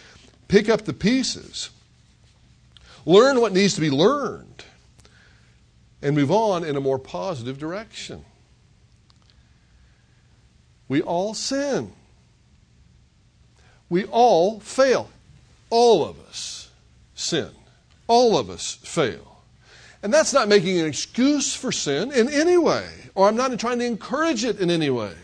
pick 0.48 0.70
up 0.70 0.86
the 0.86 0.94
pieces, 0.94 1.72
learn 3.06 3.42
what 3.42 3.54
needs 3.54 3.74
to 3.74 3.82
be 3.82 3.90
learned, 3.90 4.66
and 6.02 6.16
move 6.16 6.32
on 6.32 6.64
in 6.64 6.76
a 6.76 6.82
more 6.82 7.00
positive 7.00 7.58
direction. 7.58 8.24
We 10.88 11.02
all 11.02 11.34
sin. 11.34 11.92
We 13.90 14.06
all 14.06 14.60
fail. 14.60 15.10
All 15.72 16.06
of 16.06 16.20
us 16.20 16.70
sin. 17.16 17.50
All 18.08 18.38
of 18.38 18.52
us 18.52 18.76
fail. 18.84 19.35
And 20.06 20.14
that's 20.14 20.34
not 20.34 20.48
making 20.48 20.80
an 20.80 20.86
excuse 20.86 21.56
for 21.56 21.72
sin 21.72 22.12
in 22.12 22.30
any 22.30 22.60
way, 22.60 22.88
or 23.16 23.28
I'm 23.28 23.36
not 23.36 23.60
trying 23.60 23.80
to 23.80 23.86
encourage 23.86 24.46
it 24.46 24.60
in 24.60 24.70
any 24.70 24.92
way. 24.92 25.16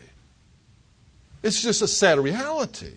It's 1.43 1.61
just 1.61 1.83
a 1.83 1.87
sad 1.87 2.17
reality. 2.17 2.93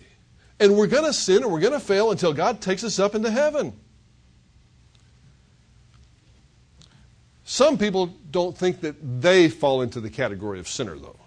And 0.59 0.75
we're 0.75 0.87
going 0.87 1.03
to 1.03 1.13
sin 1.13 1.43
and 1.43 1.51
we're 1.51 1.59
going 1.59 1.73
to 1.73 1.79
fail 1.79 2.09
until 2.09 2.33
God 2.33 2.59
takes 2.59 2.83
us 2.83 2.97
up 2.97 3.13
into 3.13 3.29
heaven. 3.29 3.71
Some 7.43 7.77
people 7.77 8.07
don't 8.31 8.57
think 8.57 8.81
that 8.81 9.21
they 9.21 9.47
fall 9.47 9.83
into 9.83 10.01
the 10.01 10.09
category 10.09 10.57
of 10.57 10.67
sinner, 10.67 10.95
though. 10.95 11.19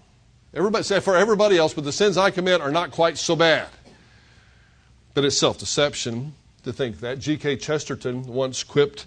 Everybody 0.52 0.82
for 0.98 1.16
everybody 1.16 1.56
else, 1.56 1.72
but 1.72 1.84
the 1.84 1.92
sins 1.92 2.16
I 2.18 2.32
commit 2.32 2.60
are 2.60 2.72
not 2.72 2.90
quite 2.90 3.16
so 3.16 3.36
bad. 3.36 3.68
But 5.14 5.24
it's 5.24 5.38
self 5.38 5.56
deception 5.56 6.34
to 6.64 6.72
think 6.72 6.98
that. 6.98 7.20
G.K. 7.20 7.58
Chesterton 7.58 8.24
once 8.24 8.64
quipped, 8.64 9.06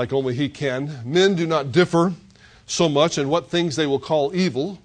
like 0.00 0.14
only 0.14 0.34
he 0.34 0.48
can 0.48 1.02
Men 1.04 1.34
do 1.34 1.46
not 1.46 1.72
differ 1.72 2.14
so 2.66 2.88
much 2.88 3.18
in 3.18 3.28
what 3.28 3.50
things 3.50 3.76
they 3.76 3.86
will 3.86 3.98
call 3.98 4.34
evil. 4.34 4.78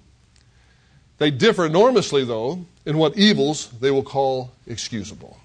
They 1.16 1.30
differ 1.30 1.64
enormously, 1.64 2.22
though, 2.22 2.66
in 2.84 2.98
what 2.98 3.16
evils 3.16 3.70
they 3.80 3.90
will 3.90 4.02
call 4.02 4.52
excusable. 4.66 5.40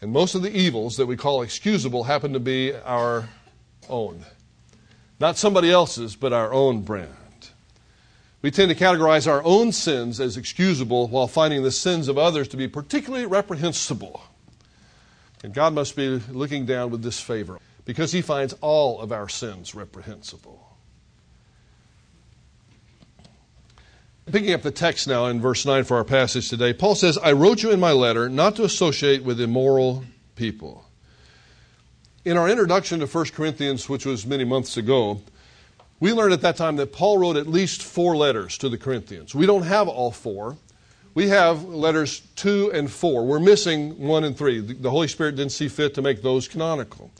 And 0.00 0.10
most 0.10 0.34
of 0.34 0.42
the 0.42 0.50
evils 0.50 0.96
that 0.96 1.06
we 1.06 1.16
call 1.16 1.42
excusable 1.42 2.02
happen 2.02 2.32
to 2.32 2.40
be 2.40 2.74
our 2.74 3.28
own. 3.88 4.24
Not 5.20 5.36
somebody 5.36 5.70
else's, 5.70 6.16
but 6.16 6.32
our 6.32 6.52
own 6.52 6.80
brand. 6.80 7.12
We 8.42 8.50
tend 8.50 8.70
to 8.70 8.74
categorize 8.74 9.30
our 9.30 9.44
own 9.44 9.70
sins 9.70 10.18
as 10.18 10.36
excusable 10.36 11.06
while 11.06 11.28
finding 11.28 11.62
the 11.62 11.70
sins 11.70 12.08
of 12.08 12.18
others 12.18 12.48
to 12.48 12.56
be 12.56 12.66
particularly 12.66 13.26
reprehensible. 13.26 14.24
And 15.44 15.54
God 15.54 15.74
must 15.74 15.94
be 15.94 16.08
looking 16.08 16.66
down 16.66 16.90
with 16.90 17.04
disfavor 17.04 17.60
because 17.84 18.12
He 18.12 18.22
finds 18.22 18.54
all 18.60 19.00
of 19.00 19.12
our 19.12 19.28
sins 19.28 19.74
reprehensible. 19.74 20.74
Picking 24.30 24.54
up 24.54 24.62
the 24.62 24.70
text 24.70 25.06
now 25.06 25.26
in 25.26 25.40
verse 25.40 25.66
9 25.66 25.84
for 25.84 25.98
our 25.98 26.04
passage 26.04 26.48
today, 26.48 26.72
Paul 26.72 26.94
says, 26.94 27.18
I 27.18 27.32
wrote 27.32 27.62
you 27.62 27.70
in 27.70 27.78
my 27.78 27.92
letter 27.92 28.28
not 28.28 28.56
to 28.56 28.64
associate 28.64 29.22
with 29.22 29.38
immoral 29.38 30.04
people. 30.34 30.86
In 32.24 32.38
our 32.38 32.48
introduction 32.48 33.00
to 33.00 33.06
1 33.06 33.26
Corinthians, 33.26 33.86
which 33.86 34.06
was 34.06 34.24
many 34.24 34.44
months 34.44 34.78
ago, 34.78 35.20
we 36.00 36.14
learned 36.14 36.32
at 36.32 36.40
that 36.40 36.56
time 36.56 36.76
that 36.76 36.92
Paul 36.92 37.18
wrote 37.18 37.36
at 37.36 37.46
least 37.46 37.82
four 37.82 38.16
letters 38.16 38.56
to 38.58 38.70
the 38.70 38.78
Corinthians. 38.78 39.34
We 39.34 39.44
don't 39.44 39.62
have 39.62 39.88
all 39.88 40.10
four. 40.10 40.56
We 41.12 41.28
have 41.28 41.64
letters 41.64 42.20
two 42.34 42.72
and 42.72 42.90
four. 42.90 43.26
We're 43.26 43.40
missing 43.40 43.98
one 43.98 44.24
and 44.24 44.36
three. 44.36 44.60
The 44.60 44.90
Holy 44.90 45.06
Spirit 45.06 45.36
didn't 45.36 45.52
see 45.52 45.68
fit 45.68 45.94
to 45.94 46.02
make 46.02 46.22
those 46.22 46.48
canonical. 46.48 47.10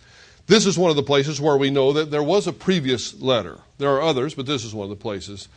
This 0.47 0.67
is 0.67 0.77
one 0.77 0.91
of 0.91 0.97
the 0.97 1.03
places 1.03 1.41
where 1.41 1.57
we 1.57 1.71
know 1.71 1.93
that 1.95 2.11
there 2.11 2.23
was 2.23 2.47
a 2.47 2.53
previous 2.53 3.21
letter. 3.21 3.61
There 3.79 3.91
are 3.91 4.03
others, 4.03 4.35
but 4.35 4.47
this 4.47 4.65
is 4.65 4.75
one 4.75 4.85
of 4.85 4.91
the 4.91 5.03
places 5.03 5.49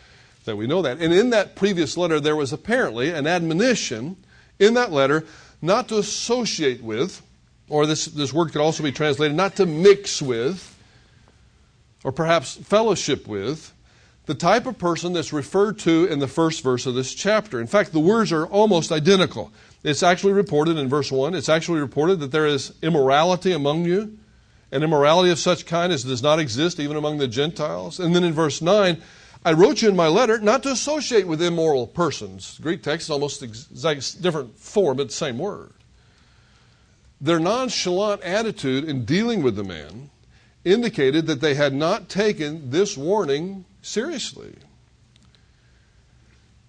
that 0.46 0.56
we 0.56 0.66
know 0.66 0.82
that. 0.82 1.00
And 1.00 1.14
in 1.14 1.32
that 1.32 1.56
previous 1.56 1.98
letter, 1.98 2.20
there 2.20 2.36
was 2.36 2.54
apparently 2.54 3.10
an 3.10 3.28
admonition 3.28 4.16
in 4.60 4.76
that 4.76 4.92
letter 4.92 5.26
not 5.62 5.90
to 5.90 5.98
associate 5.98 6.82
with, 6.82 7.22
or 7.68 7.86
this, 7.86 8.06
this 8.06 8.32
word 8.32 8.52
could 8.52 8.62
also 8.62 8.82
be 8.82 8.92
translated 8.92 9.36
not 9.36 9.58
to 9.58 9.66
mix 9.66 10.22
with, 10.22 10.74
or 12.04 12.14
perhaps 12.14 12.56
fellowship 12.56 13.28
with, 13.28 13.74
the 14.26 14.36
type 14.36 14.66
of 14.66 14.78
person 14.78 15.14
that's 15.14 15.34
referred 15.34 15.80
to 15.80 16.06
in 16.06 16.20
the 16.20 16.28
first 16.28 16.62
verse 16.62 16.86
of 16.86 16.96
this 16.96 17.14
chapter. 17.14 17.60
In 17.60 17.68
fact, 17.68 17.92
the 17.92 18.00
words 18.00 18.32
are 18.32 18.46
almost 18.46 18.92
identical. 18.92 19.52
It's 19.84 20.04
actually 20.04 20.34
reported 20.34 20.78
in 20.78 20.90
verse 20.90 21.12
1, 21.12 21.34
it's 21.34 21.50
actually 21.50 21.82
reported 21.82 22.20
that 22.20 22.32
there 22.32 22.46
is 22.46 22.74
immorality 22.82 23.52
among 23.52 23.86
you, 23.86 24.18
an 24.72 24.84
immorality 24.84 25.32
of 25.32 25.40
such 25.40 25.66
kind 25.66 25.94
as 25.94 26.04
does 26.04 26.22
not 26.22 26.40
exist 26.40 26.80
even 26.80 26.98
among 26.98 27.18
the 27.18 27.28
Gentiles. 27.28 28.00
And 28.00 28.16
then 28.16 28.24
in 28.24 28.34
verse 28.34 28.62
9, 28.62 29.02
I 29.46 29.54
wrote 29.54 29.82
you 29.82 29.90
in 29.90 29.96
my 29.96 30.08
letter 30.08 30.40
not 30.40 30.64
to 30.64 30.70
associate 30.70 31.28
with 31.28 31.42
immoral 31.42 31.88
persons. 31.88 32.60
Greek 32.62 32.84
text 32.84 33.08
is 33.08 33.10
almost 33.10 33.44
exact, 33.44 34.22
different 34.22 34.58
form, 34.58 34.98
but 34.98 35.08
the 35.08 35.14
same 35.14 35.38
word. 35.38 35.74
Their 37.22 37.40
nonchalant 37.40 38.22
attitude 38.24 38.84
in 38.84 39.06
dealing 39.06 39.42
with 39.42 39.56
the 39.56 39.64
man 39.64 40.10
indicated 40.66 41.28
that 41.28 41.42
they 41.42 41.56
had 41.56 41.74
not 41.74 42.10
taken 42.10 42.70
this 42.70 42.98
warning 42.98 43.66
seriously. 43.82 44.56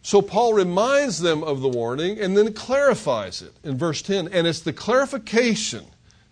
So 0.00 0.22
Paul 0.22 0.54
reminds 0.54 1.20
them 1.20 1.42
of 1.42 1.60
the 1.60 1.68
warning 1.68 2.18
and 2.18 2.36
then 2.36 2.52
clarifies 2.52 3.42
it 3.42 3.54
in 3.64 3.76
verse 3.76 4.00
10. 4.00 4.28
And 4.28 4.46
it's 4.46 4.60
the 4.60 4.72
clarification 4.72 5.84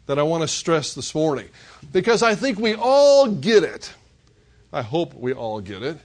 that 0.06 0.18
I 0.18 0.22
want 0.22 0.42
to 0.42 0.48
stress 0.48 0.94
this 0.94 1.14
morning 1.14 1.48
because 1.92 2.22
I 2.22 2.34
think 2.34 2.58
we 2.58 2.74
all 2.74 3.28
get 3.28 3.62
it. 3.62 3.92
I 4.72 4.82
hope 4.82 5.14
we 5.14 5.32
all 5.32 5.60
get 5.60 5.82
it 5.82 5.98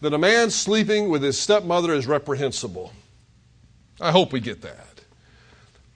that 0.00 0.14
a 0.14 0.18
man 0.18 0.50
sleeping 0.50 1.08
with 1.08 1.22
his 1.22 1.38
stepmother 1.38 1.92
is 1.92 2.06
reprehensible. 2.06 2.92
I 4.00 4.12
hope 4.12 4.32
we 4.32 4.40
get 4.40 4.62
that. 4.62 5.02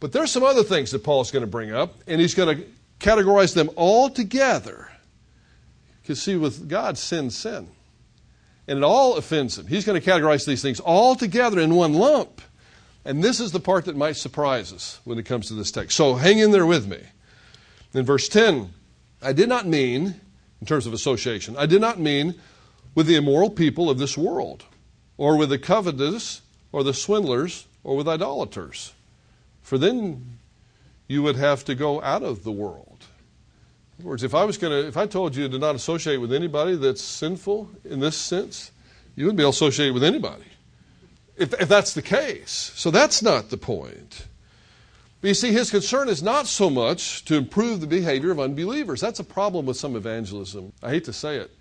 But 0.00 0.12
there's 0.12 0.32
some 0.32 0.42
other 0.42 0.64
things 0.64 0.90
that 0.90 1.04
Paul's 1.04 1.30
going 1.30 1.44
to 1.44 1.50
bring 1.50 1.72
up, 1.72 1.94
and 2.08 2.20
he's 2.20 2.34
going 2.34 2.56
to 2.56 2.64
categorize 2.98 3.54
them 3.54 3.70
all 3.76 4.10
together 4.10 4.88
because, 6.02 6.20
see, 6.20 6.34
with 6.34 6.68
God, 6.68 6.98
sin, 6.98 7.30
sin. 7.30 7.68
And 8.66 8.78
it 8.78 8.84
all 8.84 9.16
offends 9.16 9.58
him. 9.58 9.66
He's 9.66 9.84
going 9.84 10.00
to 10.00 10.10
categorize 10.10 10.46
these 10.46 10.62
things 10.62 10.80
all 10.80 11.14
together 11.14 11.60
in 11.60 11.74
one 11.74 11.94
lump. 11.94 12.40
And 13.04 13.22
this 13.22 13.40
is 13.40 13.52
the 13.52 13.60
part 13.60 13.84
that 13.84 13.96
might 13.96 14.16
surprise 14.16 14.72
us 14.72 15.00
when 15.04 15.18
it 15.18 15.24
comes 15.24 15.48
to 15.48 15.54
this 15.54 15.70
text. 15.70 15.96
So 15.96 16.14
hang 16.14 16.38
in 16.38 16.50
there 16.50 16.66
with 16.66 16.86
me. 16.88 17.00
In 17.94 18.04
verse 18.04 18.28
10, 18.28 18.72
I 19.20 19.32
did 19.32 19.48
not 19.48 19.66
mean, 19.66 20.20
in 20.60 20.66
terms 20.66 20.86
of 20.86 20.92
association, 20.92 21.56
I 21.56 21.66
did 21.66 21.80
not 21.80 22.00
mean 22.00 22.34
with 22.94 23.06
the 23.06 23.16
immoral 23.16 23.50
people 23.50 23.90
of 23.90 23.98
this 23.98 24.16
world, 24.16 24.64
or 25.16 25.36
with 25.36 25.50
the 25.50 25.58
covetous, 25.58 26.42
or 26.72 26.82
the 26.82 26.94
swindlers, 26.94 27.66
or 27.84 27.96
with 27.96 28.08
idolaters. 28.08 28.92
For 29.62 29.78
then 29.78 30.38
you 31.06 31.22
would 31.22 31.36
have 31.36 31.64
to 31.66 31.74
go 31.74 32.02
out 32.02 32.22
of 32.22 32.44
the 32.44 32.52
world. 32.52 33.06
In 33.98 34.04
other 34.04 34.08
words, 34.08 34.22
if 34.22 34.34
I 34.34 34.44
was 34.44 34.58
going 34.58 34.72
to, 34.72 34.88
if 34.88 34.96
I 34.96 35.06
told 35.06 35.36
you 35.36 35.48
to 35.48 35.58
not 35.58 35.74
associate 35.74 36.16
with 36.16 36.32
anybody 36.32 36.76
that's 36.76 37.02
sinful 37.02 37.70
in 37.84 38.00
this 38.00 38.16
sense, 38.16 38.72
you 39.14 39.26
wouldn't 39.26 39.38
be 39.38 39.48
associated 39.48 39.94
with 39.94 40.04
anybody. 40.04 40.44
If, 41.36 41.52
if 41.60 41.68
that's 41.68 41.94
the 41.94 42.02
case. 42.02 42.72
So 42.74 42.90
that's 42.90 43.22
not 43.22 43.50
the 43.50 43.56
point. 43.56 44.26
But 45.22 45.28
you 45.28 45.34
see, 45.34 45.52
his 45.52 45.70
concern 45.70 46.08
is 46.08 46.20
not 46.20 46.48
so 46.48 46.68
much 46.68 47.24
to 47.26 47.36
improve 47.36 47.80
the 47.80 47.86
behavior 47.86 48.32
of 48.32 48.40
unbelievers. 48.40 49.00
That's 49.00 49.20
a 49.20 49.24
problem 49.24 49.66
with 49.66 49.76
some 49.76 49.94
evangelism. 49.94 50.72
I 50.82 50.90
hate 50.90 51.04
to 51.04 51.12
say 51.12 51.36
it. 51.36 51.52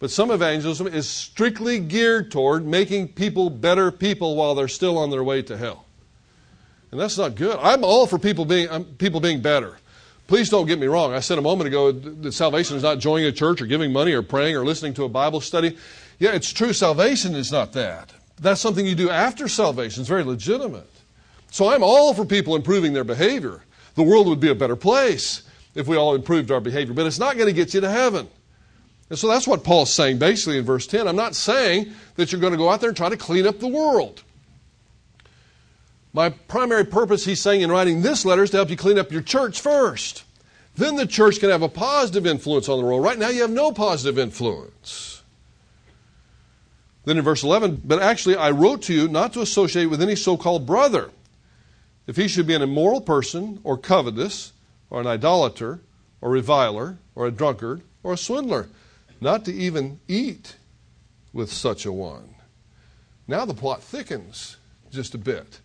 But 0.00 0.10
some 0.10 0.32
evangelism 0.32 0.88
is 0.88 1.08
strictly 1.08 1.78
geared 1.78 2.32
toward 2.32 2.66
making 2.66 3.08
people 3.08 3.50
better 3.50 3.92
people 3.92 4.34
while 4.34 4.56
they're 4.56 4.66
still 4.66 4.98
on 4.98 5.10
their 5.10 5.22
way 5.22 5.42
to 5.42 5.56
hell. 5.56 5.86
And 6.90 7.00
that's 7.00 7.16
not 7.16 7.36
good. 7.36 7.56
I'm 7.60 7.84
all 7.84 8.08
for 8.08 8.18
people 8.18 8.44
being, 8.44 8.68
um, 8.68 8.84
people 8.84 9.20
being 9.20 9.40
better. 9.40 9.76
Please 10.26 10.50
don't 10.50 10.66
get 10.66 10.80
me 10.80 10.88
wrong. 10.88 11.12
I 11.14 11.20
said 11.20 11.38
a 11.38 11.42
moment 11.42 11.68
ago 11.68 11.92
that 11.92 12.32
salvation 12.32 12.76
is 12.76 12.82
not 12.82 12.98
joining 12.98 13.26
a 13.26 13.32
church 13.32 13.62
or 13.62 13.66
giving 13.66 13.92
money 13.92 14.12
or 14.12 14.22
praying 14.22 14.56
or 14.56 14.64
listening 14.64 14.94
to 14.94 15.04
a 15.04 15.08
Bible 15.08 15.40
study. 15.40 15.78
Yeah, 16.18 16.32
it's 16.32 16.52
true. 16.52 16.72
Salvation 16.72 17.36
is 17.36 17.52
not 17.52 17.74
that. 17.74 18.12
That's 18.40 18.60
something 18.60 18.84
you 18.84 18.96
do 18.96 19.08
after 19.08 19.46
salvation. 19.46 20.00
It's 20.00 20.08
very 20.08 20.24
legitimate. 20.24 20.90
So 21.54 21.70
I'm 21.70 21.84
all 21.84 22.14
for 22.14 22.24
people 22.24 22.56
improving 22.56 22.94
their 22.94 23.04
behavior. 23.04 23.62
The 23.94 24.02
world 24.02 24.26
would 24.26 24.40
be 24.40 24.48
a 24.48 24.56
better 24.56 24.74
place 24.74 25.44
if 25.76 25.86
we 25.86 25.96
all 25.96 26.16
improved 26.16 26.50
our 26.50 26.58
behavior, 26.60 26.94
but 26.94 27.06
it's 27.06 27.20
not 27.20 27.36
going 27.36 27.46
to 27.46 27.52
get 27.52 27.72
you 27.74 27.80
to 27.82 27.88
heaven. 27.88 28.26
And 29.08 29.16
so 29.16 29.28
that's 29.28 29.46
what 29.46 29.62
Paul's 29.62 29.92
saying 29.92 30.18
basically 30.18 30.58
in 30.58 30.64
verse 30.64 30.88
10. 30.88 31.06
I'm 31.06 31.14
not 31.14 31.36
saying 31.36 31.92
that 32.16 32.32
you're 32.32 32.40
going 32.40 32.54
to 32.54 32.56
go 32.56 32.70
out 32.70 32.80
there 32.80 32.90
and 32.90 32.96
try 32.96 33.08
to 33.08 33.16
clean 33.16 33.46
up 33.46 33.60
the 33.60 33.68
world. 33.68 34.24
My 36.12 36.30
primary 36.30 36.84
purpose, 36.84 37.24
he's 37.24 37.40
saying 37.40 37.60
in 37.60 37.70
writing 37.70 38.02
this 38.02 38.24
letter, 38.24 38.42
is 38.42 38.50
to 38.50 38.56
help 38.56 38.70
you 38.70 38.76
clean 38.76 38.98
up 38.98 39.12
your 39.12 39.22
church 39.22 39.60
first. 39.60 40.24
Then 40.74 40.96
the 40.96 41.06
church 41.06 41.38
can 41.38 41.50
have 41.50 41.62
a 41.62 41.68
positive 41.68 42.26
influence 42.26 42.68
on 42.68 42.80
the 42.80 42.84
world. 42.84 43.04
Right 43.04 43.16
now, 43.16 43.28
you 43.28 43.42
have 43.42 43.50
no 43.52 43.70
positive 43.70 44.18
influence. 44.18 45.22
Then 47.04 47.16
in 47.16 47.22
verse 47.22 47.44
11, 47.44 47.82
but 47.84 48.02
actually, 48.02 48.34
I 48.34 48.50
wrote 48.50 48.82
to 48.82 48.92
you 48.92 49.06
not 49.06 49.32
to 49.34 49.40
associate 49.40 49.86
with 49.86 50.02
any 50.02 50.16
so 50.16 50.36
called 50.36 50.66
brother, 50.66 51.12
if 52.06 52.16
he 52.16 52.28
should 52.28 52.46
be 52.46 52.54
an 52.54 52.62
immoral 52.62 53.00
person, 53.00 53.60
or 53.64 53.78
covetous, 53.78 54.52
or 54.90 55.00
an 55.00 55.06
idolater, 55.06 55.80
or 56.20 56.30
reviler, 56.30 56.98
or 57.14 57.26
a 57.26 57.30
drunkard, 57.30 57.82
or 58.02 58.12
a 58.12 58.16
swindler, 58.16 58.68
not 59.20 59.44
to 59.44 59.52
even 59.52 60.00
eat 60.08 60.56
with 61.32 61.52
such 61.52 61.86
a 61.86 61.92
one. 61.92 62.34
Now 63.26 63.44
the 63.44 63.54
plot 63.54 63.82
thickens 63.82 64.56
just 64.90 65.14
a 65.14 65.18
bit. 65.18 65.60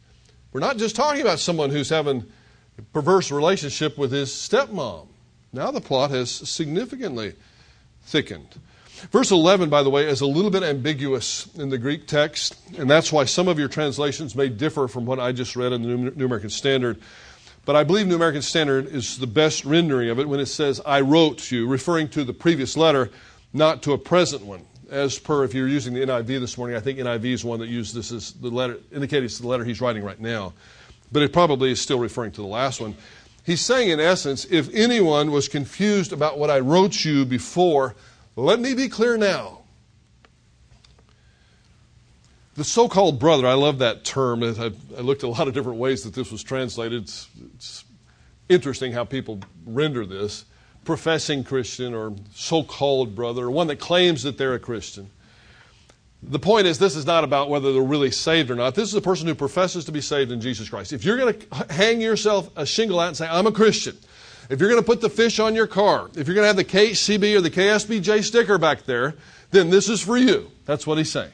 We're 0.52 0.62
not 0.62 0.78
just 0.78 0.96
talking 0.96 1.22
about 1.22 1.40
someone 1.40 1.70
who's 1.70 1.90
having 1.90 2.26
a 2.78 2.82
perverse 2.82 3.32
relationship 3.32 3.98
with 3.98 4.12
his 4.12 4.30
stepmom. 4.30 5.08
Now 5.54 5.72
the 5.72 5.82
plot 5.82 6.12
has 6.12 6.32
significantly 6.32 7.34
thickened. 8.04 8.60
Verse 9.12 9.32
11, 9.32 9.70
by 9.70 9.84
the 9.84 9.90
way, 9.90 10.08
is 10.08 10.22
a 10.22 10.26
little 10.26 10.52
bit 10.52 10.64
ambiguous 10.64 11.48
in 11.56 11.70
the 11.70 11.78
Greek 11.78 12.08
text, 12.08 12.56
and 12.78 12.90
that's 12.90 13.12
why 13.12 13.26
some 13.26 13.48
of 13.48 13.58
your 13.58 13.68
translations 13.68 14.36
may 14.36 14.50
differ 14.50 14.88
from 14.88 15.06
what 15.06 15.20
I 15.20 15.32
just 15.32 15.56
read 15.56 15.72
in 15.72 15.82
the 15.82 16.12
New 16.12 16.26
American 16.26 16.50
Standard. 16.50 17.00
But 17.66 17.76
I 17.76 17.84
believe 17.84 18.08
New 18.08 18.16
American 18.16 18.42
Standard 18.42 18.88
is 18.88 19.18
the 19.18 19.28
best 19.28 19.66
rendering 19.66 20.10
of 20.10 20.20
it 20.20 20.28
when 20.28 20.40
it 20.40 20.48
says, 20.48 20.82
I 20.86 21.02
wrote 21.02 21.52
you, 21.52 21.68
referring 21.68 22.10
to 22.10 22.24
the 22.24 22.34
previous 22.34 22.76
letter, 22.76 23.10
not 23.54 23.84
to 23.84 23.94
a 23.94 23.98
present 23.98 24.46
one 24.46 24.66
as 24.92 25.20
per 25.20 25.44
if 25.44 25.54
you're 25.54 25.68
using 25.68 25.94
the 25.94 26.02
NIV 26.02 26.40
this 26.40 26.58
morning, 26.58 26.76
I 26.76 26.80
think 26.80 27.00
NIV 27.00 27.26
is 27.26 27.46
one 27.46 27.60
that 27.60 27.68
used 27.68 27.96
this 27.96 28.12
as 28.12 28.34
the 28.34 28.50
letter, 28.50 28.78
indicating 28.92 29.26
it's 29.26 29.40
the 29.40 29.48
letter 29.48 29.64
he's 29.64 29.82
writing 29.82 30.04
right 30.04 30.20
now. 30.20 30.54
But 31.12 31.24
it 31.24 31.34
probably 31.34 31.72
is 31.72 31.82
still 31.82 32.00
referring 32.00 32.32
to 32.34 32.42
the 32.42 32.48
last 32.48 32.82
one. 32.82 32.96
He's 33.46 33.62
saying, 33.62 33.90
in 33.90 34.00
essence, 34.00 34.46
if 34.46 34.70
anyone 34.74 35.32
was 35.32 35.48
confused 35.48 36.14
about 36.14 36.38
what 36.38 36.50
I 36.50 36.60
wrote 36.60 37.04
you 37.04 37.26
before, 37.26 37.96
let 38.40 38.60
me 38.60 38.74
be 38.74 38.90
clear 38.90 39.18
now. 39.18 39.60
The 42.56 42.64
so 42.64 42.90
called 42.90 43.20
brother, 43.20 43.48
I 43.48 43.54
love 43.54 43.80
that 43.80 44.04
term. 44.04 44.44
I, 44.44 44.72
looked 45.02 45.24
at 45.24 45.28
a 45.28 45.30
lot 45.30 45.48
of 45.48 45.54
different 45.54 45.80
ways 45.80 46.04
that 46.04 46.14
this 46.14 46.32
was 46.32 46.44
translated. 46.44 47.04
It's, 47.04 47.30
it's 47.56 47.86
interesting 48.50 48.92
how 48.92 49.06
people 49.06 49.40
render 49.66 50.06
this 50.06 50.46
professing 50.84 51.44
Christian 51.44 51.94
or 51.94 52.14
so 52.34 52.64
called 52.64 53.16
brother, 53.16 53.50
one 53.50 53.68
that 53.68 53.80
claims 53.80 54.24
that 54.24 54.38
they're 54.38 54.56
a 54.56 54.60
Christian. 54.60 55.10
The 56.22 56.40
point 56.40 56.68
is, 56.68 56.80
this 56.80 56.96
is 56.96 57.06
not 57.06 57.24
about 57.24 57.50
whether 57.50 57.72
they're 57.72 57.82
really 57.82 58.12
saved 58.12 58.52
or 58.52 58.56
not. 58.56 58.76
This 58.76 58.90
is 58.90 58.96
a 58.96 59.02
person 59.02 59.28
who 59.28 59.36
professes 59.36 59.86
to 59.86 59.92
be 59.92 60.02
saved 60.02 60.32
in 60.32 60.42
Jesus 60.42 60.68
Christ. 60.68 60.92
If 60.92 61.06
you're 61.06 61.18
going 61.18 61.40
to 61.40 61.74
hang 61.74 62.02
yourself 62.02 62.50
a 62.58 62.66
shingle 62.66 63.00
out 63.00 63.08
and 63.08 63.18
say, 63.18 63.28
I'm 63.28 63.48
a 63.48 63.52
Christian, 63.52 63.98
if 64.50 64.60
you're 64.60 64.70
going 64.70 64.82
to 64.82 64.86
put 64.86 65.02
the 65.02 65.10
fish 65.10 65.40
on 65.40 65.56
your 65.56 65.68
car, 65.68 66.10
if 66.16 66.28
you're 66.28 66.36
going 66.36 66.44
to 66.44 66.48
have 66.48 66.56
the 66.56 66.66
KCB 66.66 67.36
or 67.36 67.42
the 67.42 67.52
KSBJ 67.52 68.24
sticker 68.24 68.58
back 68.58 68.84
there, 68.84 69.16
then 69.52 69.70
this 69.70 69.88
is 69.88 70.02
for 70.02 70.18
you. 70.18 70.52
That's 70.66 70.86
what 70.88 70.98
he's 70.98 71.12
saying. 71.12 71.32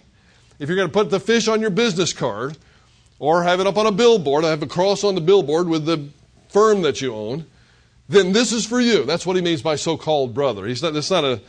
If 0.60 0.70
you're 0.70 0.76
going 0.76 0.90
to 0.90 0.94
put 0.94 1.10
the 1.10 1.20
fish 1.20 1.48
on 1.48 1.62
your 1.62 1.70
business 1.70 2.14
card 2.14 2.58
or 3.18 3.44
have 3.44 3.60
it 3.60 3.68
up 3.68 3.78
on 3.78 3.86
a 3.86 3.92
billboard, 3.92 4.44
have 4.44 4.62
a 4.62 4.68
cross 4.68 5.04
on 5.04 5.16
the 5.16 5.22
billboard 5.22 5.68
with 5.68 5.86
the 5.86 6.10
firm 6.50 6.82
that 6.82 7.02
you 7.02 7.14
own, 7.14 7.46
then 8.08 8.34
this 8.34 8.52
is 8.52 8.66
for 8.66 8.80
you. 8.80 9.04
That's 9.06 9.26
what 9.26 9.36
he 9.36 9.42
means 9.42 9.62
by 9.62 9.78
so-called 9.78 10.34
brother. 10.34 10.66
He's 10.66 10.84
not, 10.84 10.94
that's 10.94 11.10
not 11.10 11.24
a, 11.24 11.42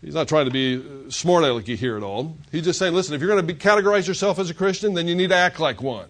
he's 0.00 0.14
not 0.14 0.28
trying 0.28 0.44
to 0.44 0.50
be 0.50 0.76
uh, 0.76 1.10
smart 1.10 1.44
alecky 1.44 1.76
here 1.76 1.96
at 1.96 2.02
all. 2.02 2.36
He's 2.52 2.64
just 2.64 2.78
saying, 2.78 2.94
listen, 2.94 3.14
if 3.14 3.20
you're 3.20 3.30
going 3.30 3.46
to 3.46 3.54
be, 3.54 3.58
categorize 3.58 4.06
yourself 4.06 4.38
as 4.38 4.50
a 4.50 4.54
Christian, 4.54 4.94
then 4.94 5.08
you 5.08 5.14
need 5.14 5.28
to 5.30 5.36
act 5.36 5.58
like 5.58 5.82
one. 5.82 6.08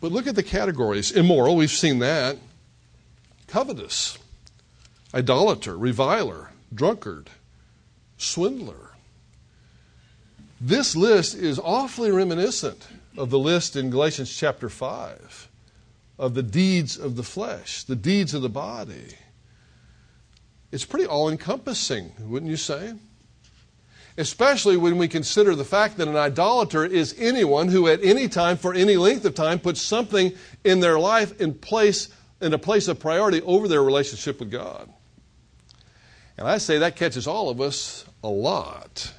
But 0.00 0.12
look 0.12 0.26
at 0.26 0.36
the 0.36 0.42
categories. 0.42 1.10
Immoral, 1.10 1.56
we've 1.56 1.70
seen 1.70 1.98
that. 1.98 2.38
Covetous, 3.46 4.18
idolater, 5.14 5.76
reviler, 5.76 6.50
drunkard, 6.72 7.30
swindler. 8.16 8.92
This 10.60 10.94
list 10.94 11.34
is 11.34 11.58
awfully 11.58 12.10
reminiscent 12.10 12.86
of 13.16 13.30
the 13.30 13.38
list 13.38 13.74
in 13.76 13.90
Galatians 13.90 14.34
chapter 14.36 14.68
5 14.68 15.48
of 16.18 16.34
the 16.34 16.42
deeds 16.42 16.98
of 16.98 17.16
the 17.16 17.22
flesh, 17.22 17.84
the 17.84 17.96
deeds 17.96 18.34
of 18.34 18.42
the 18.42 18.48
body. 18.48 19.14
It's 20.70 20.84
pretty 20.84 21.06
all 21.06 21.28
encompassing, 21.28 22.12
wouldn't 22.18 22.50
you 22.50 22.56
say? 22.56 22.94
Especially 24.18 24.76
when 24.76 24.98
we 24.98 25.06
consider 25.08 25.54
the 25.54 25.64
fact 25.64 25.96
that 25.96 26.08
an 26.08 26.16
idolater 26.16 26.84
is 26.84 27.14
anyone 27.18 27.68
who 27.68 27.86
at 27.86 28.02
any 28.02 28.28
time, 28.28 28.56
for 28.56 28.74
any 28.74 28.96
length 28.96 29.24
of 29.24 29.34
time, 29.34 29.60
puts 29.60 29.80
something 29.80 30.32
in 30.64 30.80
their 30.80 30.98
life 30.98 31.40
in 31.40 31.54
place 31.54 32.08
in 32.40 32.52
a 32.52 32.58
place 32.58 32.88
of 32.88 33.00
priority 33.00 33.40
over 33.42 33.66
their 33.68 33.82
relationship 33.82 34.40
with 34.40 34.50
God. 34.50 34.92
And 36.36 36.46
I 36.46 36.58
say 36.58 36.78
that 36.78 36.96
catches 36.96 37.26
all 37.26 37.48
of 37.48 37.60
us 37.60 38.04
a 38.22 38.28
lot. 38.28 39.12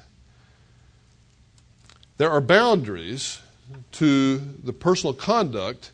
There 2.16 2.30
are 2.30 2.40
boundaries 2.40 3.40
to 3.92 4.38
the 4.38 4.72
personal 4.72 5.14
conduct 5.14 5.92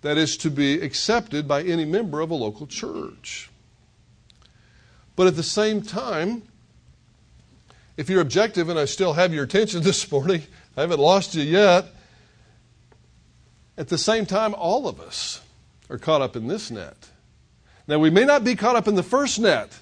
that 0.00 0.18
is 0.18 0.36
to 0.38 0.50
be 0.50 0.80
accepted 0.80 1.46
by 1.46 1.62
any 1.62 1.84
member 1.84 2.20
of 2.20 2.30
a 2.30 2.34
local 2.34 2.66
church. 2.66 3.50
But 5.16 5.26
at 5.26 5.36
the 5.36 5.42
same 5.42 5.82
time, 5.82 6.42
if 7.96 8.08
you're 8.08 8.20
objective, 8.20 8.68
and 8.68 8.78
I 8.78 8.84
still 8.86 9.12
have 9.12 9.34
your 9.34 9.44
attention 9.44 9.82
this 9.84 10.10
morning, 10.10 10.42
I 10.76 10.82
haven't 10.82 11.00
lost 11.00 11.34
you 11.34 11.42
yet. 11.42 11.86
At 13.76 13.88
the 13.88 13.98
same 13.98 14.26
time, 14.26 14.54
all 14.54 14.86
of 14.86 15.00
us 15.00 15.40
are 15.90 15.98
caught 15.98 16.22
up 16.22 16.36
in 16.36 16.46
this 16.46 16.70
net. 16.70 17.08
Now, 17.86 17.98
we 17.98 18.10
may 18.10 18.24
not 18.24 18.44
be 18.44 18.54
caught 18.54 18.76
up 18.76 18.86
in 18.86 18.94
the 18.94 19.02
first 19.02 19.38
net 19.38 19.76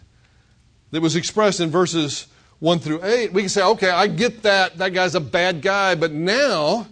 that 0.90 1.00
was 1.00 1.16
expressed 1.16 1.60
in 1.60 1.70
verses 1.70 2.26
1 2.60 2.78
through 2.78 3.04
8. 3.04 3.32
We 3.32 3.42
can 3.42 3.48
say, 3.48 3.62
okay, 3.62 3.90
I 3.90 4.06
get 4.06 4.42
that. 4.42 4.78
That 4.78 4.92
guy's 4.92 5.14
a 5.14 5.20
bad 5.20 5.62
guy. 5.62 5.94
But 5.94 6.12
now, 6.12 6.86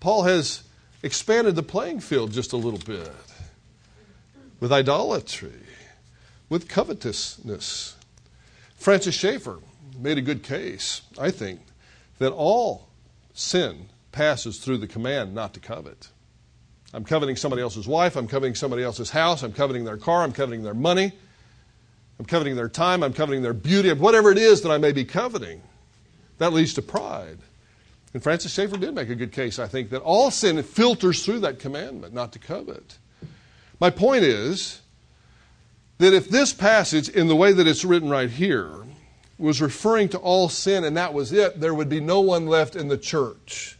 Paul 0.00 0.24
has 0.24 0.62
expanded 1.02 1.56
the 1.56 1.62
playing 1.62 2.00
field 2.00 2.32
just 2.32 2.52
a 2.52 2.56
little 2.56 2.78
bit 2.78 3.10
with 4.60 4.72
idolatry, 4.72 5.52
with 6.48 6.68
covetousness. 6.68 7.96
Francis 8.76 9.14
Schaeffer 9.14 9.58
made 9.98 10.18
a 10.18 10.22
good 10.22 10.42
case, 10.42 11.02
I 11.18 11.30
think, 11.30 11.60
that 12.18 12.32
all 12.32 12.88
sin 13.34 13.88
passes 14.12 14.58
through 14.58 14.78
the 14.78 14.86
command 14.86 15.34
not 15.34 15.54
to 15.54 15.60
covet. 15.60 16.08
I'm 16.92 17.04
coveting 17.04 17.36
somebody 17.36 17.62
else's 17.62 17.86
wife, 17.86 18.16
I'm 18.16 18.26
coveting 18.26 18.54
somebody 18.54 18.82
else's 18.82 19.10
house, 19.10 19.42
I'm 19.42 19.52
coveting 19.52 19.84
their 19.84 19.96
car, 19.96 20.22
I'm 20.22 20.32
coveting 20.32 20.62
their 20.62 20.74
money, 20.74 21.12
I'm 22.18 22.24
coveting 22.24 22.56
their 22.56 22.68
time, 22.68 23.02
I'm 23.02 23.12
coveting 23.12 23.42
their 23.42 23.52
beauty, 23.52 23.92
whatever 23.92 24.32
it 24.32 24.38
is 24.38 24.62
that 24.62 24.70
I 24.70 24.78
may 24.78 24.92
be 24.92 25.04
coveting. 25.04 25.62
That 26.38 26.52
leads 26.52 26.74
to 26.74 26.82
pride. 26.82 27.38
And 28.12 28.22
Francis 28.22 28.52
Schaeffer 28.52 28.76
did 28.76 28.94
make 28.94 29.08
a 29.08 29.14
good 29.14 29.30
case, 29.30 29.58
I 29.58 29.68
think, 29.68 29.90
that 29.90 30.02
all 30.02 30.30
sin 30.30 30.60
filters 30.62 31.24
through 31.24 31.40
that 31.40 31.60
commandment 31.60 32.12
not 32.12 32.32
to 32.32 32.38
covet. 32.38 32.98
My 33.78 33.90
point 33.90 34.24
is 34.24 34.80
that 35.98 36.12
if 36.12 36.28
this 36.28 36.52
passage, 36.52 37.08
in 37.08 37.28
the 37.28 37.36
way 37.36 37.52
that 37.52 37.68
it's 37.68 37.84
written 37.84 38.08
right 38.08 38.30
here, 38.30 38.72
was 39.40 39.60
referring 39.60 40.10
to 40.10 40.18
all 40.18 40.48
sin 40.48 40.84
and 40.84 40.96
that 40.96 41.14
was 41.14 41.32
it, 41.32 41.60
there 41.60 41.74
would 41.74 41.88
be 41.88 42.00
no 42.00 42.20
one 42.20 42.46
left 42.46 42.76
in 42.76 42.88
the 42.88 42.98
church. 42.98 43.78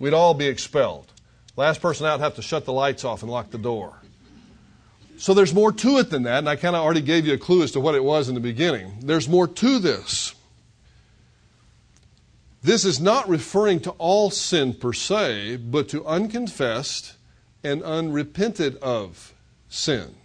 We'd 0.00 0.14
all 0.14 0.34
be 0.34 0.46
expelled. 0.46 1.12
Last 1.56 1.80
person 1.80 2.06
out 2.06 2.20
have 2.20 2.34
to 2.36 2.42
shut 2.42 2.64
the 2.64 2.72
lights 2.72 3.04
off 3.04 3.22
and 3.22 3.30
lock 3.30 3.50
the 3.50 3.58
door. 3.58 3.94
So 5.16 5.32
there's 5.32 5.54
more 5.54 5.72
to 5.72 5.98
it 5.98 6.10
than 6.10 6.24
that, 6.24 6.38
and 6.38 6.48
I 6.48 6.56
kind 6.56 6.74
of 6.74 6.82
already 6.82 7.00
gave 7.00 7.26
you 7.26 7.34
a 7.34 7.38
clue 7.38 7.62
as 7.62 7.70
to 7.72 7.80
what 7.80 7.94
it 7.94 8.02
was 8.02 8.28
in 8.28 8.34
the 8.34 8.40
beginning. 8.40 8.98
There's 9.00 9.28
more 9.28 9.46
to 9.46 9.78
this. 9.78 10.34
This 12.62 12.84
is 12.84 13.00
not 13.00 13.28
referring 13.28 13.80
to 13.80 13.90
all 13.92 14.30
sin 14.30 14.74
per 14.74 14.92
se, 14.92 15.56
but 15.56 15.88
to 15.90 16.04
unconfessed 16.04 17.14
and 17.62 17.82
unrepented 17.82 18.76
of 18.76 19.32
sin. 19.68 20.16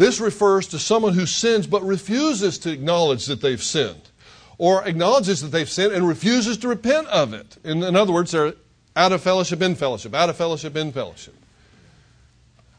This 0.00 0.18
refers 0.18 0.66
to 0.68 0.78
someone 0.78 1.12
who 1.12 1.26
sins 1.26 1.66
but 1.66 1.82
refuses 1.82 2.56
to 2.60 2.72
acknowledge 2.72 3.26
that 3.26 3.42
they've 3.42 3.62
sinned, 3.62 4.00
or 4.56 4.82
acknowledges 4.88 5.42
that 5.42 5.48
they've 5.48 5.68
sinned 5.68 5.92
and 5.92 6.08
refuses 6.08 6.56
to 6.56 6.68
repent 6.68 7.06
of 7.08 7.34
it. 7.34 7.58
In, 7.64 7.82
in 7.82 7.94
other 7.94 8.10
words, 8.10 8.30
they're 8.30 8.54
out 8.96 9.12
of 9.12 9.20
fellowship, 9.20 9.60
in 9.60 9.74
fellowship, 9.74 10.14
out 10.14 10.30
of 10.30 10.36
fellowship, 10.36 10.74
in 10.74 10.90
fellowship. 10.90 11.34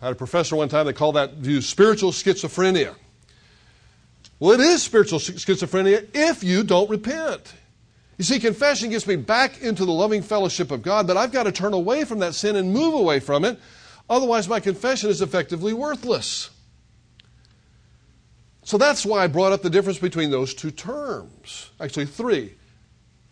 I 0.01 0.05
had 0.05 0.13
a 0.13 0.15
professor 0.15 0.55
one 0.55 0.67
time, 0.67 0.87
they 0.87 0.93
called 0.93 1.15
that 1.15 1.33
view 1.33 1.61
spiritual 1.61 2.11
schizophrenia. 2.11 2.95
Well, 4.39 4.53
it 4.53 4.59
is 4.59 4.81
spiritual 4.81 5.19
schizophrenia 5.19 6.07
if 6.15 6.43
you 6.43 6.63
don't 6.63 6.89
repent. 6.89 7.53
You 8.17 8.23
see, 8.23 8.39
confession 8.39 8.89
gets 8.89 9.05
me 9.05 9.15
back 9.15 9.61
into 9.61 9.85
the 9.85 9.93
loving 9.93 10.23
fellowship 10.23 10.71
of 10.71 10.81
God, 10.81 11.05
but 11.05 11.17
I've 11.17 11.31
got 11.31 11.43
to 11.43 11.51
turn 11.51 11.73
away 11.73 12.03
from 12.03 12.17
that 12.17 12.33
sin 12.33 12.55
and 12.55 12.73
move 12.73 12.95
away 12.95 13.19
from 13.19 13.45
it. 13.45 13.59
Otherwise, 14.09 14.49
my 14.49 14.59
confession 14.59 15.11
is 15.11 15.21
effectively 15.21 15.71
worthless. 15.71 16.49
So 18.63 18.77
that's 18.77 19.05
why 19.05 19.23
I 19.23 19.27
brought 19.27 19.51
up 19.51 19.61
the 19.61 19.69
difference 19.69 19.99
between 19.99 20.31
those 20.31 20.53
two 20.53 20.71
terms. 20.71 21.71
Actually, 21.79 22.05
three 22.05 22.55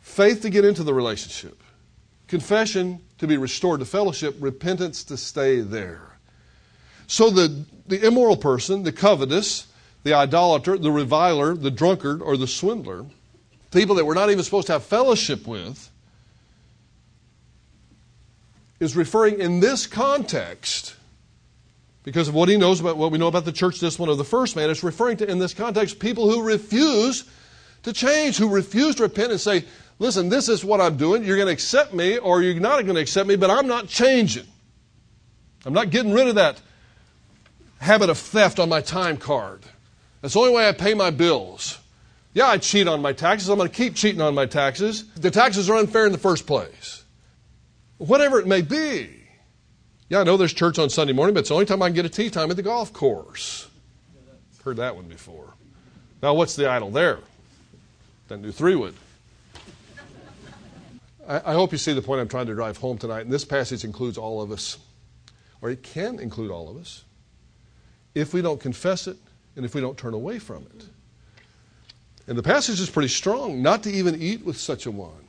faith 0.01 0.41
to 0.41 0.49
get 0.49 0.65
into 0.65 0.83
the 0.83 0.93
relationship, 0.93 1.61
confession 2.27 2.99
to 3.19 3.27
be 3.27 3.37
restored 3.37 3.79
to 3.79 3.85
fellowship, 3.85 4.35
repentance 4.39 5.03
to 5.03 5.17
stay 5.17 5.59
there. 5.61 6.17
So 7.07 7.29
the, 7.29 7.65
the 7.87 8.05
immoral 8.05 8.37
person, 8.37 8.83
the 8.83 8.91
covetous, 8.91 9.67
the 10.03 10.13
idolater, 10.13 10.77
the 10.77 10.91
reviler, 10.91 11.53
the 11.53 11.71
drunkard, 11.71 12.21
or 12.21 12.37
the 12.37 12.47
swindler 12.47 13.05
people 13.71 13.95
that 13.95 14.05
we're 14.05 14.13
not 14.13 14.29
even 14.29 14.43
supposed 14.43 14.67
to 14.67 14.73
have 14.73 14.83
fellowship 14.83 15.45
with, 15.47 15.89
is 18.79 18.95
referring 18.95 19.39
in 19.39 19.59
this 19.59 19.85
context, 19.85 20.95
because 22.03 22.27
of 22.27 22.33
what 22.33 22.49
he 22.49 22.57
knows 22.57 22.79
about 22.79 22.97
what 22.97 23.11
we 23.11 23.17
know 23.17 23.27
about 23.27 23.45
the 23.45 23.51
church 23.51 23.79
discipline 23.79 24.09
of 24.09 24.17
the 24.17 24.23
first 24.23 24.55
man, 24.55 24.69
it's 24.69 24.83
referring 24.83 25.17
to 25.17 25.29
in 25.29 25.39
this 25.39 25.53
context 25.53 25.99
people 25.99 26.29
who 26.29 26.41
refuse 26.41 27.25
to 27.83 27.93
change, 27.93 28.37
who 28.37 28.49
refuse 28.49 28.95
to 28.95 29.03
repent 29.03 29.31
and 29.31 29.39
say, 29.39 29.65
listen, 29.99 30.29
this 30.29 30.49
is 30.49 30.63
what 30.63 30.81
I'm 30.81 30.97
doing. 30.97 31.23
You're 31.23 31.37
going 31.37 31.47
to 31.47 31.53
accept 31.53 31.93
me 31.93 32.17
or 32.17 32.41
you're 32.41 32.59
not 32.59 32.83
going 32.83 32.95
to 32.95 33.01
accept 33.01 33.27
me, 33.27 33.35
but 33.35 33.49
I'm 33.49 33.67
not 33.67 33.87
changing. 33.87 34.47
I'm 35.65 35.73
not 35.73 35.89
getting 35.89 36.13
rid 36.13 36.27
of 36.27 36.35
that 36.35 36.61
habit 37.79 38.09
of 38.09 38.17
theft 38.17 38.59
on 38.59 38.69
my 38.69 38.81
time 38.81 39.17
card. 39.17 39.63
That's 40.21 40.33
the 40.33 40.39
only 40.39 40.53
way 40.53 40.67
I 40.67 40.71
pay 40.71 40.93
my 40.93 41.11
bills. 41.11 41.79
Yeah, 42.33 42.47
I 42.47 42.57
cheat 42.57 42.87
on 42.87 43.01
my 43.01 43.13
taxes. 43.13 43.49
I'm 43.49 43.57
going 43.57 43.69
to 43.69 43.75
keep 43.75 43.95
cheating 43.95 44.21
on 44.21 44.35
my 44.35 44.45
taxes. 44.45 45.05
The 45.15 45.31
taxes 45.31 45.69
are 45.69 45.77
unfair 45.77 46.05
in 46.05 46.11
the 46.11 46.17
first 46.17 46.45
place. 46.45 47.03
Whatever 47.97 48.39
it 48.39 48.47
may 48.47 48.61
be. 48.61 49.09
Yeah, 50.09 50.21
I 50.21 50.23
know 50.23 50.37
there's 50.37 50.53
church 50.53 50.79
on 50.79 50.89
Sunday 50.89 51.13
morning, 51.13 51.35
but 51.35 51.41
it's 51.41 51.49
the 51.49 51.55
only 51.55 51.67
time 51.67 51.83
I 51.83 51.87
can 51.87 51.95
get 51.95 52.05
a 52.05 52.09
tee 52.09 52.31
time 52.31 52.49
at 52.49 52.57
the 52.57 52.63
golf 52.63 52.91
course. 52.91 53.69
Heard 54.63 54.77
that 54.77 54.95
one 54.95 55.05
before. 55.05 55.53
Now, 56.21 56.33
what's 56.33 56.55
the 56.55 56.69
idol 56.69 56.89
there? 56.89 57.19
That 58.27 58.39
new 58.39 58.51
three 58.51 58.75
wood. 58.75 58.95
I, 61.27 61.37
I 61.45 61.53
hope 61.53 61.71
you 61.71 61.77
see 61.77 61.93
the 61.93 62.01
point 62.01 62.21
I'm 62.21 62.27
trying 62.27 62.47
to 62.47 62.55
drive 62.55 62.77
home 62.77 62.97
tonight. 62.97 63.21
And 63.21 63.31
this 63.31 63.45
passage 63.45 63.83
includes 63.83 64.17
all 64.17 64.41
of 64.41 64.51
us, 64.51 64.79
or 65.61 65.69
it 65.69 65.83
can 65.83 66.19
include 66.19 66.49
all 66.49 66.69
of 66.69 66.77
us, 66.77 67.03
if 68.15 68.33
we 68.33 68.41
don't 68.41 68.59
confess 68.59 69.07
it 69.07 69.17
and 69.55 69.63
if 69.63 69.75
we 69.75 69.81
don't 69.81 69.97
turn 69.97 70.15
away 70.15 70.39
from 70.39 70.63
it. 70.75 70.85
And 72.27 72.37
the 72.37 72.43
passage 72.43 72.79
is 72.79 72.89
pretty 72.89 73.09
strong 73.09 73.61
not 73.61 73.83
to 73.83 73.91
even 73.91 74.19
eat 74.19 74.43
with 74.43 74.57
such 74.57 74.87
a 74.87 74.91
one. 74.91 75.28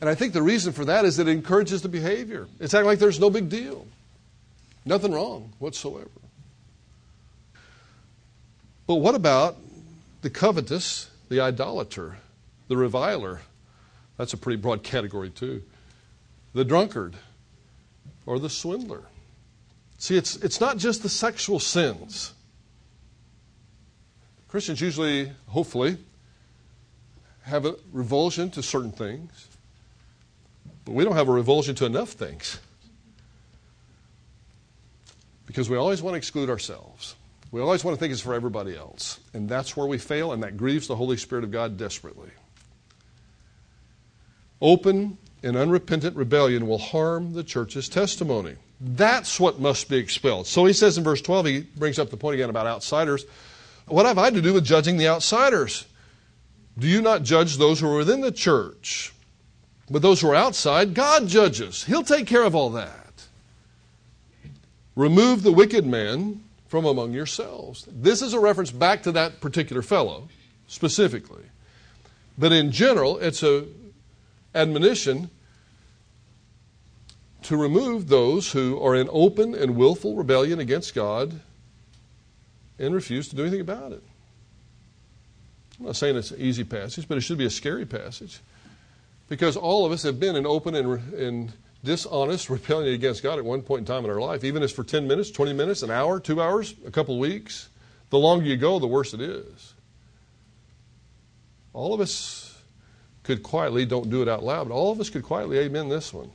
And 0.00 0.08
I 0.08 0.14
think 0.14 0.32
the 0.32 0.42
reason 0.42 0.72
for 0.72 0.84
that 0.86 1.04
is 1.04 1.16
that 1.18 1.28
it 1.28 1.32
encourages 1.32 1.82
the 1.82 1.88
behavior. 1.88 2.48
It's 2.58 2.72
acting 2.72 2.86
like 2.86 2.98
there's 2.98 3.20
no 3.20 3.28
big 3.28 3.48
deal, 3.48 3.86
nothing 4.84 5.12
wrong 5.12 5.52
whatsoever. 5.58 6.08
But 8.86 8.96
what 8.96 9.14
about 9.14 9.56
the 10.22 10.30
covetous, 10.30 11.10
the 11.28 11.40
idolater, 11.40 12.16
the 12.68 12.76
reviler? 12.76 13.40
That's 14.16 14.32
a 14.32 14.36
pretty 14.36 14.60
broad 14.60 14.82
category, 14.82 15.30
too. 15.30 15.62
The 16.54 16.64
drunkard 16.64 17.14
or 18.26 18.38
the 18.38 18.50
swindler. 18.50 19.04
See, 19.98 20.16
it's, 20.16 20.36
it's 20.36 20.60
not 20.60 20.78
just 20.78 21.02
the 21.02 21.08
sexual 21.08 21.60
sins. 21.60 22.32
Christians 24.48 24.80
usually, 24.80 25.30
hopefully, 25.46 25.98
have 27.42 27.66
a 27.66 27.76
revulsion 27.92 28.50
to 28.50 28.62
certain 28.62 28.90
things, 28.92 29.46
but 30.90 30.96
we 30.96 31.04
don't 31.04 31.14
have 31.14 31.28
a 31.28 31.32
revulsion 31.32 31.76
to 31.76 31.86
enough 31.86 32.08
things. 32.08 32.58
Because 35.46 35.70
we 35.70 35.76
always 35.76 36.02
want 36.02 36.14
to 36.14 36.18
exclude 36.18 36.50
ourselves. 36.50 37.14
We 37.52 37.60
always 37.60 37.84
want 37.84 37.96
to 37.96 38.00
think 38.00 38.10
it's 38.12 38.22
for 38.22 38.34
everybody 38.34 38.76
else. 38.76 39.20
And 39.32 39.48
that's 39.48 39.76
where 39.76 39.86
we 39.86 39.98
fail, 39.98 40.32
and 40.32 40.42
that 40.42 40.56
grieves 40.56 40.88
the 40.88 40.96
Holy 40.96 41.16
Spirit 41.16 41.44
of 41.44 41.52
God 41.52 41.76
desperately. 41.76 42.30
Open 44.60 45.16
and 45.44 45.56
unrepentant 45.56 46.16
rebellion 46.16 46.66
will 46.66 46.78
harm 46.78 47.34
the 47.34 47.44
church's 47.44 47.88
testimony. 47.88 48.56
That's 48.80 49.38
what 49.38 49.60
must 49.60 49.88
be 49.88 49.96
expelled. 49.96 50.48
So 50.48 50.64
he 50.64 50.72
says 50.72 50.98
in 50.98 51.04
verse 51.04 51.22
12, 51.22 51.46
he 51.46 51.60
brings 51.60 52.00
up 52.00 52.10
the 52.10 52.16
point 52.16 52.34
again 52.34 52.50
about 52.50 52.66
outsiders. 52.66 53.24
What 53.86 54.06
have 54.06 54.18
I 54.18 54.30
to 54.30 54.42
do 54.42 54.54
with 54.54 54.64
judging 54.64 54.96
the 54.96 55.06
outsiders? 55.06 55.86
Do 56.76 56.88
you 56.88 57.00
not 57.00 57.22
judge 57.22 57.58
those 57.58 57.78
who 57.78 57.86
are 57.86 57.98
within 57.98 58.22
the 58.22 58.32
church? 58.32 59.12
But 59.90 60.02
those 60.02 60.20
who 60.20 60.30
are 60.30 60.36
outside, 60.36 60.94
God 60.94 61.26
judges. 61.26 61.84
He'll 61.84 62.04
take 62.04 62.26
care 62.26 62.44
of 62.44 62.54
all 62.54 62.70
that. 62.70 63.26
Remove 64.94 65.42
the 65.42 65.52
wicked 65.52 65.84
man 65.84 66.44
from 66.68 66.84
among 66.84 67.12
yourselves. 67.12 67.88
This 67.90 68.22
is 68.22 68.32
a 68.32 68.38
reference 68.38 68.70
back 68.70 69.02
to 69.02 69.12
that 69.12 69.40
particular 69.40 69.82
fellow, 69.82 70.28
specifically. 70.68 71.42
But 72.38 72.52
in 72.52 72.70
general, 72.70 73.18
it's 73.18 73.42
a 73.42 73.66
admonition 74.54 75.30
to 77.42 77.56
remove 77.56 78.08
those 78.08 78.52
who 78.52 78.80
are 78.80 78.94
in 78.94 79.08
open 79.10 79.54
and 79.54 79.76
willful 79.76 80.14
rebellion 80.14 80.60
against 80.60 80.94
God 80.94 81.40
and 82.78 82.94
refuse 82.94 83.28
to 83.28 83.36
do 83.36 83.42
anything 83.42 83.60
about 83.60 83.92
it. 83.92 84.02
I'm 85.78 85.86
not 85.86 85.96
saying 85.96 86.16
it's 86.16 86.30
an 86.30 86.40
easy 86.40 86.64
passage, 86.64 87.08
but 87.08 87.16
it 87.16 87.22
should 87.22 87.38
be 87.38 87.46
a 87.46 87.50
scary 87.50 87.86
passage. 87.86 88.40
Because 89.30 89.56
all 89.56 89.86
of 89.86 89.92
us 89.92 90.02
have 90.02 90.20
been 90.20 90.34
in 90.34 90.44
open 90.44 90.74
and, 90.74 91.14
and 91.14 91.52
dishonest 91.84 92.50
rebellion 92.50 92.92
against 92.92 93.22
God 93.22 93.38
at 93.38 93.44
one 93.44 93.62
point 93.62 93.80
in 93.80 93.84
time 93.86 94.04
in 94.04 94.10
our 94.10 94.20
life, 94.20 94.44
even 94.44 94.62
if 94.62 94.72
for 94.72 94.84
10 94.84 95.06
minutes, 95.06 95.30
20 95.30 95.52
minutes, 95.52 95.82
an 95.82 95.90
hour, 95.90 96.20
two 96.20 96.42
hours, 96.42 96.74
a 96.84 96.90
couple 96.90 97.14
of 97.14 97.20
weeks. 97.20 97.68
The 98.10 98.18
longer 98.18 98.44
you 98.44 98.56
go, 98.56 98.80
the 98.80 98.88
worse 98.88 99.14
it 99.14 99.20
is. 99.20 99.74
All 101.72 101.94
of 101.94 102.00
us 102.00 102.60
could 103.22 103.44
quietly, 103.44 103.86
don't 103.86 104.10
do 104.10 104.20
it 104.20 104.28
out 104.28 104.42
loud, 104.42 104.68
but 104.68 104.74
all 104.74 104.90
of 104.90 104.98
us 104.98 105.08
could 105.08 105.22
quietly 105.22 105.58
amen 105.58 105.88
this 105.88 106.12
one. 106.12 106.30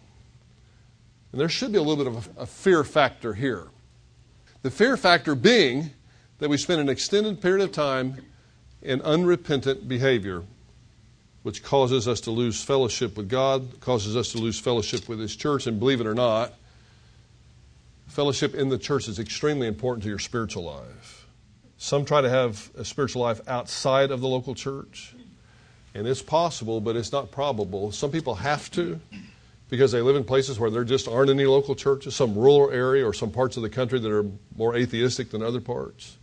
And 1.34 1.42
there 1.42 1.50
should 1.50 1.74
be 1.74 1.78
a 1.78 1.82
little 1.82 2.02
bit 2.02 2.08
of 2.08 2.38
a, 2.38 2.44
a 2.44 2.46
fear 2.46 2.86
factor 2.86 3.34
here. 3.34 3.68
The 4.62 4.72
fear 4.72 4.96
factor 4.96 5.36
being 5.36 5.92
that 6.40 6.50
we 6.50 6.56
spend 6.56 6.80
an 6.80 6.88
extended 6.88 7.42
period 7.42 7.62
of 7.62 7.74
time 7.74 8.16
in 8.82 9.02
unrepentant 9.02 9.90
behavior, 9.90 10.44
which 11.46 11.62
causes 11.62 12.08
us 12.08 12.22
to 12.22 12.32
lose 12.32 12.64
fellowship 12.64 13.16
with 13.16 13.30
God, 13.30 13.80
causes 13.80 14.16
us 14.16 14.32
to 14.32 14.40
lose 14.40 14.58
fellowship 14.58 15.08
with 15.08 15.20
His 15.20 15.36
church. 15.36 15.68
And 15.68 15.80
believe 15.80 16.02
it 16.02 16.08
or 16.08 16.16
not, 16.16 16.56
fellowship 18.08 18.56
in 18.56 18.70
the 18.70 18.80
church 18.80 19.08
is 19.08 19.20
extremely 19.20 19.68
important 19.68 20.02
to 20.06 20.10
your 20.10 20.18
spiritual 20.18 20.64
life. 20.64 21.28
Some 21.78 22.04
try 22.04 22.22
to 22.22 22.30
have 22.32 22.72
a 22.76 22.84
spiritual 22.84 23.22
life 23.22 23.42
outside 23.48 24.10
of 24.10 24.22
the 24.22 24.28
local 24.28 24.56
church, 24.56 25.14
and 25.94 26.08
it's 26.08 26.24
possible, 26.24 26.82
but 26.82 26.96
it's 26.96 27.12
not 27.12 27.30
probable. 27.30 27.92
Some 27.92 28.10
people 28.10 28.34
have 28.34 28.72
to 28.72 29.00
because 29.70 29.92
they 29.92 30.02
live 30.02 30.16
in 30.16 30.24
places 30.24 30.58
where 30.60 30.72
there 30.72 30.84
just 30.84 31.08
aren't 31.08 31.30
any 31.30 31.46
local 31.46 31.76
churches, 31.76 32.16
some 32.16 32.34
rural 32.34 32.72
area 32.72 33.08
or 33.08 33.14
some 33.14 33.30
parts 33.30 33.56
of 33.56 33.62
the 33.62 33.70
country 33.70 34.00
that 34.00 34.12
are 34.12 34.26
more 34.58 34.76
atheistic 34.76 35.30
than 35.30 35.44
other 35.44 35.62
parts. 35.62 36.18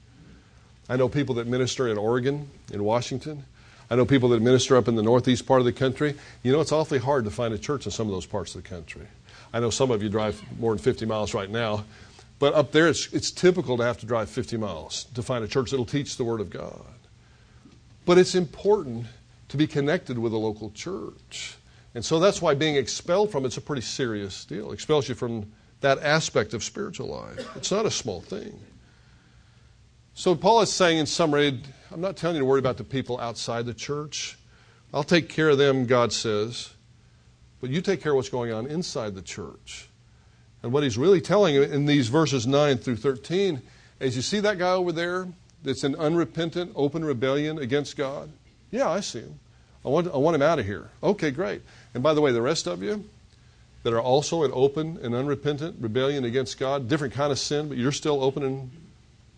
I 0.89 0.97
know 0.97 1.09
people 1.09 1.37
that 1.37 1.47
minister 1.47 1.87
in 1.87 1.97
Oregon, 1.97 2.51
in 2.73 2.83
Washington. 2.83 3.45
I 3.91 3.97
know 3.97 4.05
people 4.05 4.31
that 4.31 4.43
minister 4.43 4.77
up 4.77 4.89
in 4.89 4.95
the 4.95 5.03
northeast 5.03 5.47
part 5.47 5.61
of 5.61 5.65
the 5.65 5.73
country. 5.73 6.15
You 6.43 6.53
know, 6.53 6.61
it's 6.61 6.73
awfully 6.73 6.99
hard 6.99 7.25
to 7.25 7.31
find 7.31 7.53
a 7.53 7.59
church 7.59 7.85
in 7.87 7.93
some 7.93 8.07
of 8.07 8.13
those 8.13 8.27
parts 8.27 8.55
of 8.55 8.63
the 8.63 8.69
country. 8.69 9.07
I 9.53 9.61
know 9.61 9.71
some 9.71 9.91
of 9.91 10.03
you 10.03 10.09
drive 10.09 10.43
more 10.59 10.75
than 10.75 10.83
50 10.83 11.05
miles 11.07 11.35
right 11.35 11.51
now, 11.51 11.85
but 12.39 12.55
up 12.55 12.73
there 12.73 12.89
it's, 12.89 13.13
it's 13.13 13.31
typical 13.31 13.77
to 13.77 13.85
have 13.85 13.99
to 13.99 14.07
drive 14.07 14.31
50 14.31 14.57
miles 14.57 15.05
to 15.15 15.23
find 15.23 15.45
a 15.45 15.49
church 15.49 15.71
that'll 15.71 15.85
teach 15.85 16.17
the 16.17 16.25
Word 16.25 16.41
of 16.41 16.51
God. 16.51 16.85
But 18.05 18.19
it's 18.19 18.35
important 18.35 19.07
to 19.49 19.57
be 19.57 19.67
connected 19.67 20.19
with 20.19 20.33
a 20.33 20.39
local 20.39 20.71
church. 20.71 21.57
And 21.95 22.05
so 22.05 22.19
that's 22.19 22.41
why 22.41 22.55
being 22.55 22.77
expelled 22.77 23.31
from 23.31 23.45
it's 23.45 23.59
a 23.59 23.61
pretty 23.61 23.83
serious 23.83 24.45
deal. 24.45 24.71
It 24.71 24.75
expels 24.75 25.09
you 25.09 25.15
from 25.15 25.53
that 25.83 25.99
aspect 26.03 26.55
of 26.55 26.65
spiritual 26.65 27.09
life. 27.09 27.47
It's 27.57 27.71
not 27.71 27.85
a 27.85 27.91
small 27.91 28.23
thing. 28.23 28.59
So 30.15 30.35
Paul 30.35 30.63
is 30.63 30.73
saying 30.73 30.99
in 30.99 31.07
summary, 31.07 31.61
I'm 31.93 32.01
not 32.01 32.17
telling 32.17 32.37
you 32.37 32.41
to 32.41 32.47
worry 32.47 32.59
about 32.59 32.79
the 32.79 32.85
people 32.85 33.21
outside 33.21 33.67
the 33.67 33.75
church. 33.75 34.39
I'll 34.95 35.05
take 35.05 35.29
care 35.29 35.51
of 35.51 35.59
them, 35.59 35.87
God 35.87 36.13
says. 36.13 36.71
But 37.61 37.71
you 37.71 37.81
take 37.81 38.03
care 38.03 38.13
of 38.13 38.17
what's 38.17 38.29
going 38.29 38.53
on 38.53 38.67
inside 38.67 39.15
the 39.15 39.23
church. 39.23 39.89
And 40.63 40.73
what 40.73 40.83
he's 40.83 40.97
really 40.97 41.21
telling 41.21 41.55
you 41.55 41.63
in 41.63 41.87
these 41.87 42.09
verses 42.09 42.47
9 42.47 42.79
through 42.79 42.97
13 42.97 43.61
is 44.01 44.17
you 44.17 44.23
see 44.23 44.41
that 44.41 44.59
guy 44.59 44.73
over 44.73 44.91
there 44.91 45.29
that's 45.63 45.85
in 45.85 45.95
unrepentant, 45.97 46.73
open 46.75 47.05
rebellion 47.05 47.59
against 47.59 47.97
God? 47.97 48.31
Yeah, 48.71 48.89
I 48.89 49.01
see 49.01 49.21
him. 49.21 49.39
I 49.85 49.89
want, 49.89 50.09
I 50.09 50.17
want 50.17 50.35
him 50.35 50.43
out 50.43 50.59
of 50.59 50.65
here. 50.65 50.89
Okay, 51.03 51.31
great. 51.31 51.63
And 51.95 52.03
by 52.03 52.15
the 52.15 52.21
way, 52.21 52.33
the 52.33 52.43
rest 52.43 52.67
of 52.67 52.83
you 52.83 53.05
that 53.83 53.93
are 53.93 54.01
also 54.01 54.45
in 54.45 54.51
open 54.55 54.99
and 55.03 55.15
unrepentant 55.15 55.77
rebellion 55.81 56.25
against 56.25 56.59
God, 56.59 56.89
different 56.89 57.13
kind 57.13 57.33
of 57.33 57.39
sin, 57.39 57.69
but 57.69 57.77
you're 57.77 57.93
still 57.93 58.23
open 58.23 58.43
and 58.43 58.71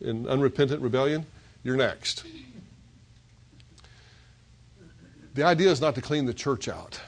in 0.00 0.28
unrepentant 0.28 0.82
rebellion, 0.82 1.26
you're 1.64 1.76
next. 1.76 2.24
The 5.34 5.42
idea 5.42 5.70
is 5.70 5.80
not 5.80 5.96
to 5.96 6.00
clean 6.00 6.26
the 6.26 6.34
church 6.34 6.68
out. 6.68 7.00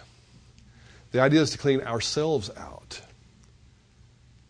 The 1.13 1.21
idea 1.21 1.41
is 1.41 1.51
to 1.51 1.59
clean 1.59 1.81
ourselves 1.83 2.51
out 2.57 3.01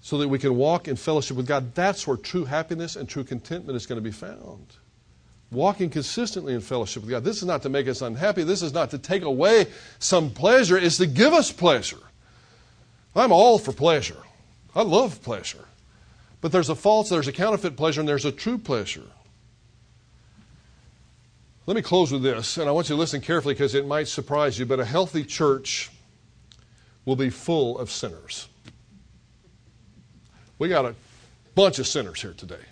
so 0.00 0.18
that 0.18 0.28
we 0.28 0.38
can 0.38 0.56
walk 0.56 0.88
in 0.88 0.96
fellowship 0.96 1.36
with 1.36 1.46
God. 1.46 1.74
That's 1.74 2.06
where 2.06 2.16
true 2.16 2.44
happiness 2.44 2.96
and 2.96 3.08
true 3.08 3.24
contentment 3.24 3.76
is 3.76 3.86
going 3.86 3.96
to 3.96 4.02
be 4.02 4.12
found. 4.12 4.66
Walking 5.50 5.90
consistently 5.90 6.54
in 6.54 6.60
fellowship 6.60 7.02
with 7.02 7.10
God. 7.10 7.24
This 7.24 7.38
is 7.38 7.44
not 7.44 7.62
to 7.62 7.68
make 7.68 7.86
us 7.88 8.02
unhappy. 8.02 8.42
This 8.44 8.62
is 8.62 8.72
not 8.72 8.90
to 8.90 8.98
take 8.98 9.22
away 9.22 9.66
some 9.98 10.30
pleasure. 10.30 10.78
It's 10.78 10.96
to 10.98 11.06
give 11.06 11.32
us 11.32 11.52
pleasure. 11.52 11.98
I'm 13.14 13.32
all 13.32 13.58
for 13.58 13.72
pleasure. 13.72 14.16
I 14.74 14.82
love 14.82 15.22
pleasure. 15.22 15.64
But 16.40 16.52
there's 16.52 16.68
a 16.68 16.74
false, 16.74 17.08
there's 17.08 17.28
a 17.28 17.32
counterfeit 17.32 17.76
pleasure, 17.76 18.00
and 18.00 18.08
there's 18.08 18.24
a 18.24 18.32
true 18.32 18.58
pleasure. 18.58 19.02
Let 21.66 21.74
me 21.74 21.82
close 21.82 22.12
with 22.12 22.22
this, 22.22 22.58
and 22.58 22.68
I 22.68 22.72
want 22.72 22.88
you 22.88 22.94
to 22.94 23.00
listen 23.00 23.20
carefully 23.20 23.54
because 23.54 23.74
it 23.74 23.88
might 23.88 24.06
surprise 24.06 24.56
you, 24.56 24.66
but 24.66 24.78
a 24.78 24.84
healthy 24.84 25.24
church 25.24 25.90
will 27.04 27.16
be 27.16 27.28
full 27.28 27.76
of 27.78 27.90
sinners. 27.90 28.46
We 30.60 30.68
got 30.68 30.84
a 30.84 30.94
bunch 31.56 31.80
of 31.80 31.88
sinners 31.88 32.22
here 32.22 32.34
today. 32.34 32.62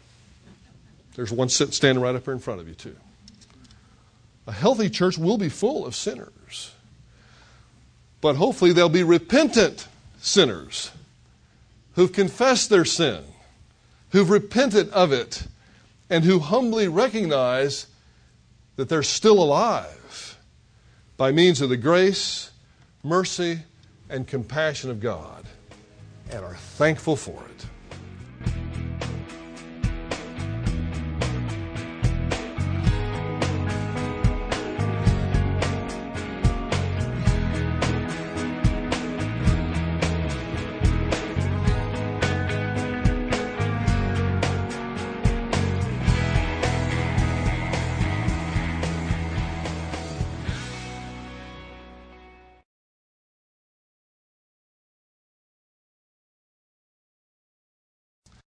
There's 1.16 1.32
one 1.32 1.48
sitting 1.48 1.72
standing 1.72 2.02
right 2.02 2.14
up 2.14 2.24
here 2.24 2.34
in 2.34 2.38
front 2.38 2.60
of 2.60 2.68
you, 2.68 2.74
too. 2.74 2.96
A 4.46 4.52
healthy 4.52 4.88
church 4.88 5.18
will 5.18 5.38
be 5.38 5.48
full 5.48 5.84
of 5.84 5.96
sinners. 5.96 6.72
But 8.20 8.36
hopefully 8.36 8.72
they'll 8.72 8.88
be 8.88 9.02
repentant 9.02 9.88
sinners 10.20 10.92
who've 11.94 12.12
confessed 12.12 12.70
their 12.70 12.84
sin, 12.84 13.24
who've 14.10 14.30
repented 14.30 14.88
of 14.90 15.12
it, 15.12 15.48
and 16.08 16.22
who 16.24 16.38
humbly 16.38 16.86
recognize 16.86 17.86
that 18.76 18.88
they're 18.88 19.02
still 19.02 19.42
alive 19.42 20.38
by 21.16 21.30
means 21.32 21.60
of 21.60 21.68
the 21.68 21.76
grace, 21.76 22.50
mercy, 23.02 23.60
and 24.08 24.26
compassion 24.26 24.90
of 24.90 25.00
God 25.00 25.44
and 26.30 26.44
are 26.44 26.56
thankful 26.56 27.16
for 27.16 27.42
it. 27.50 27.66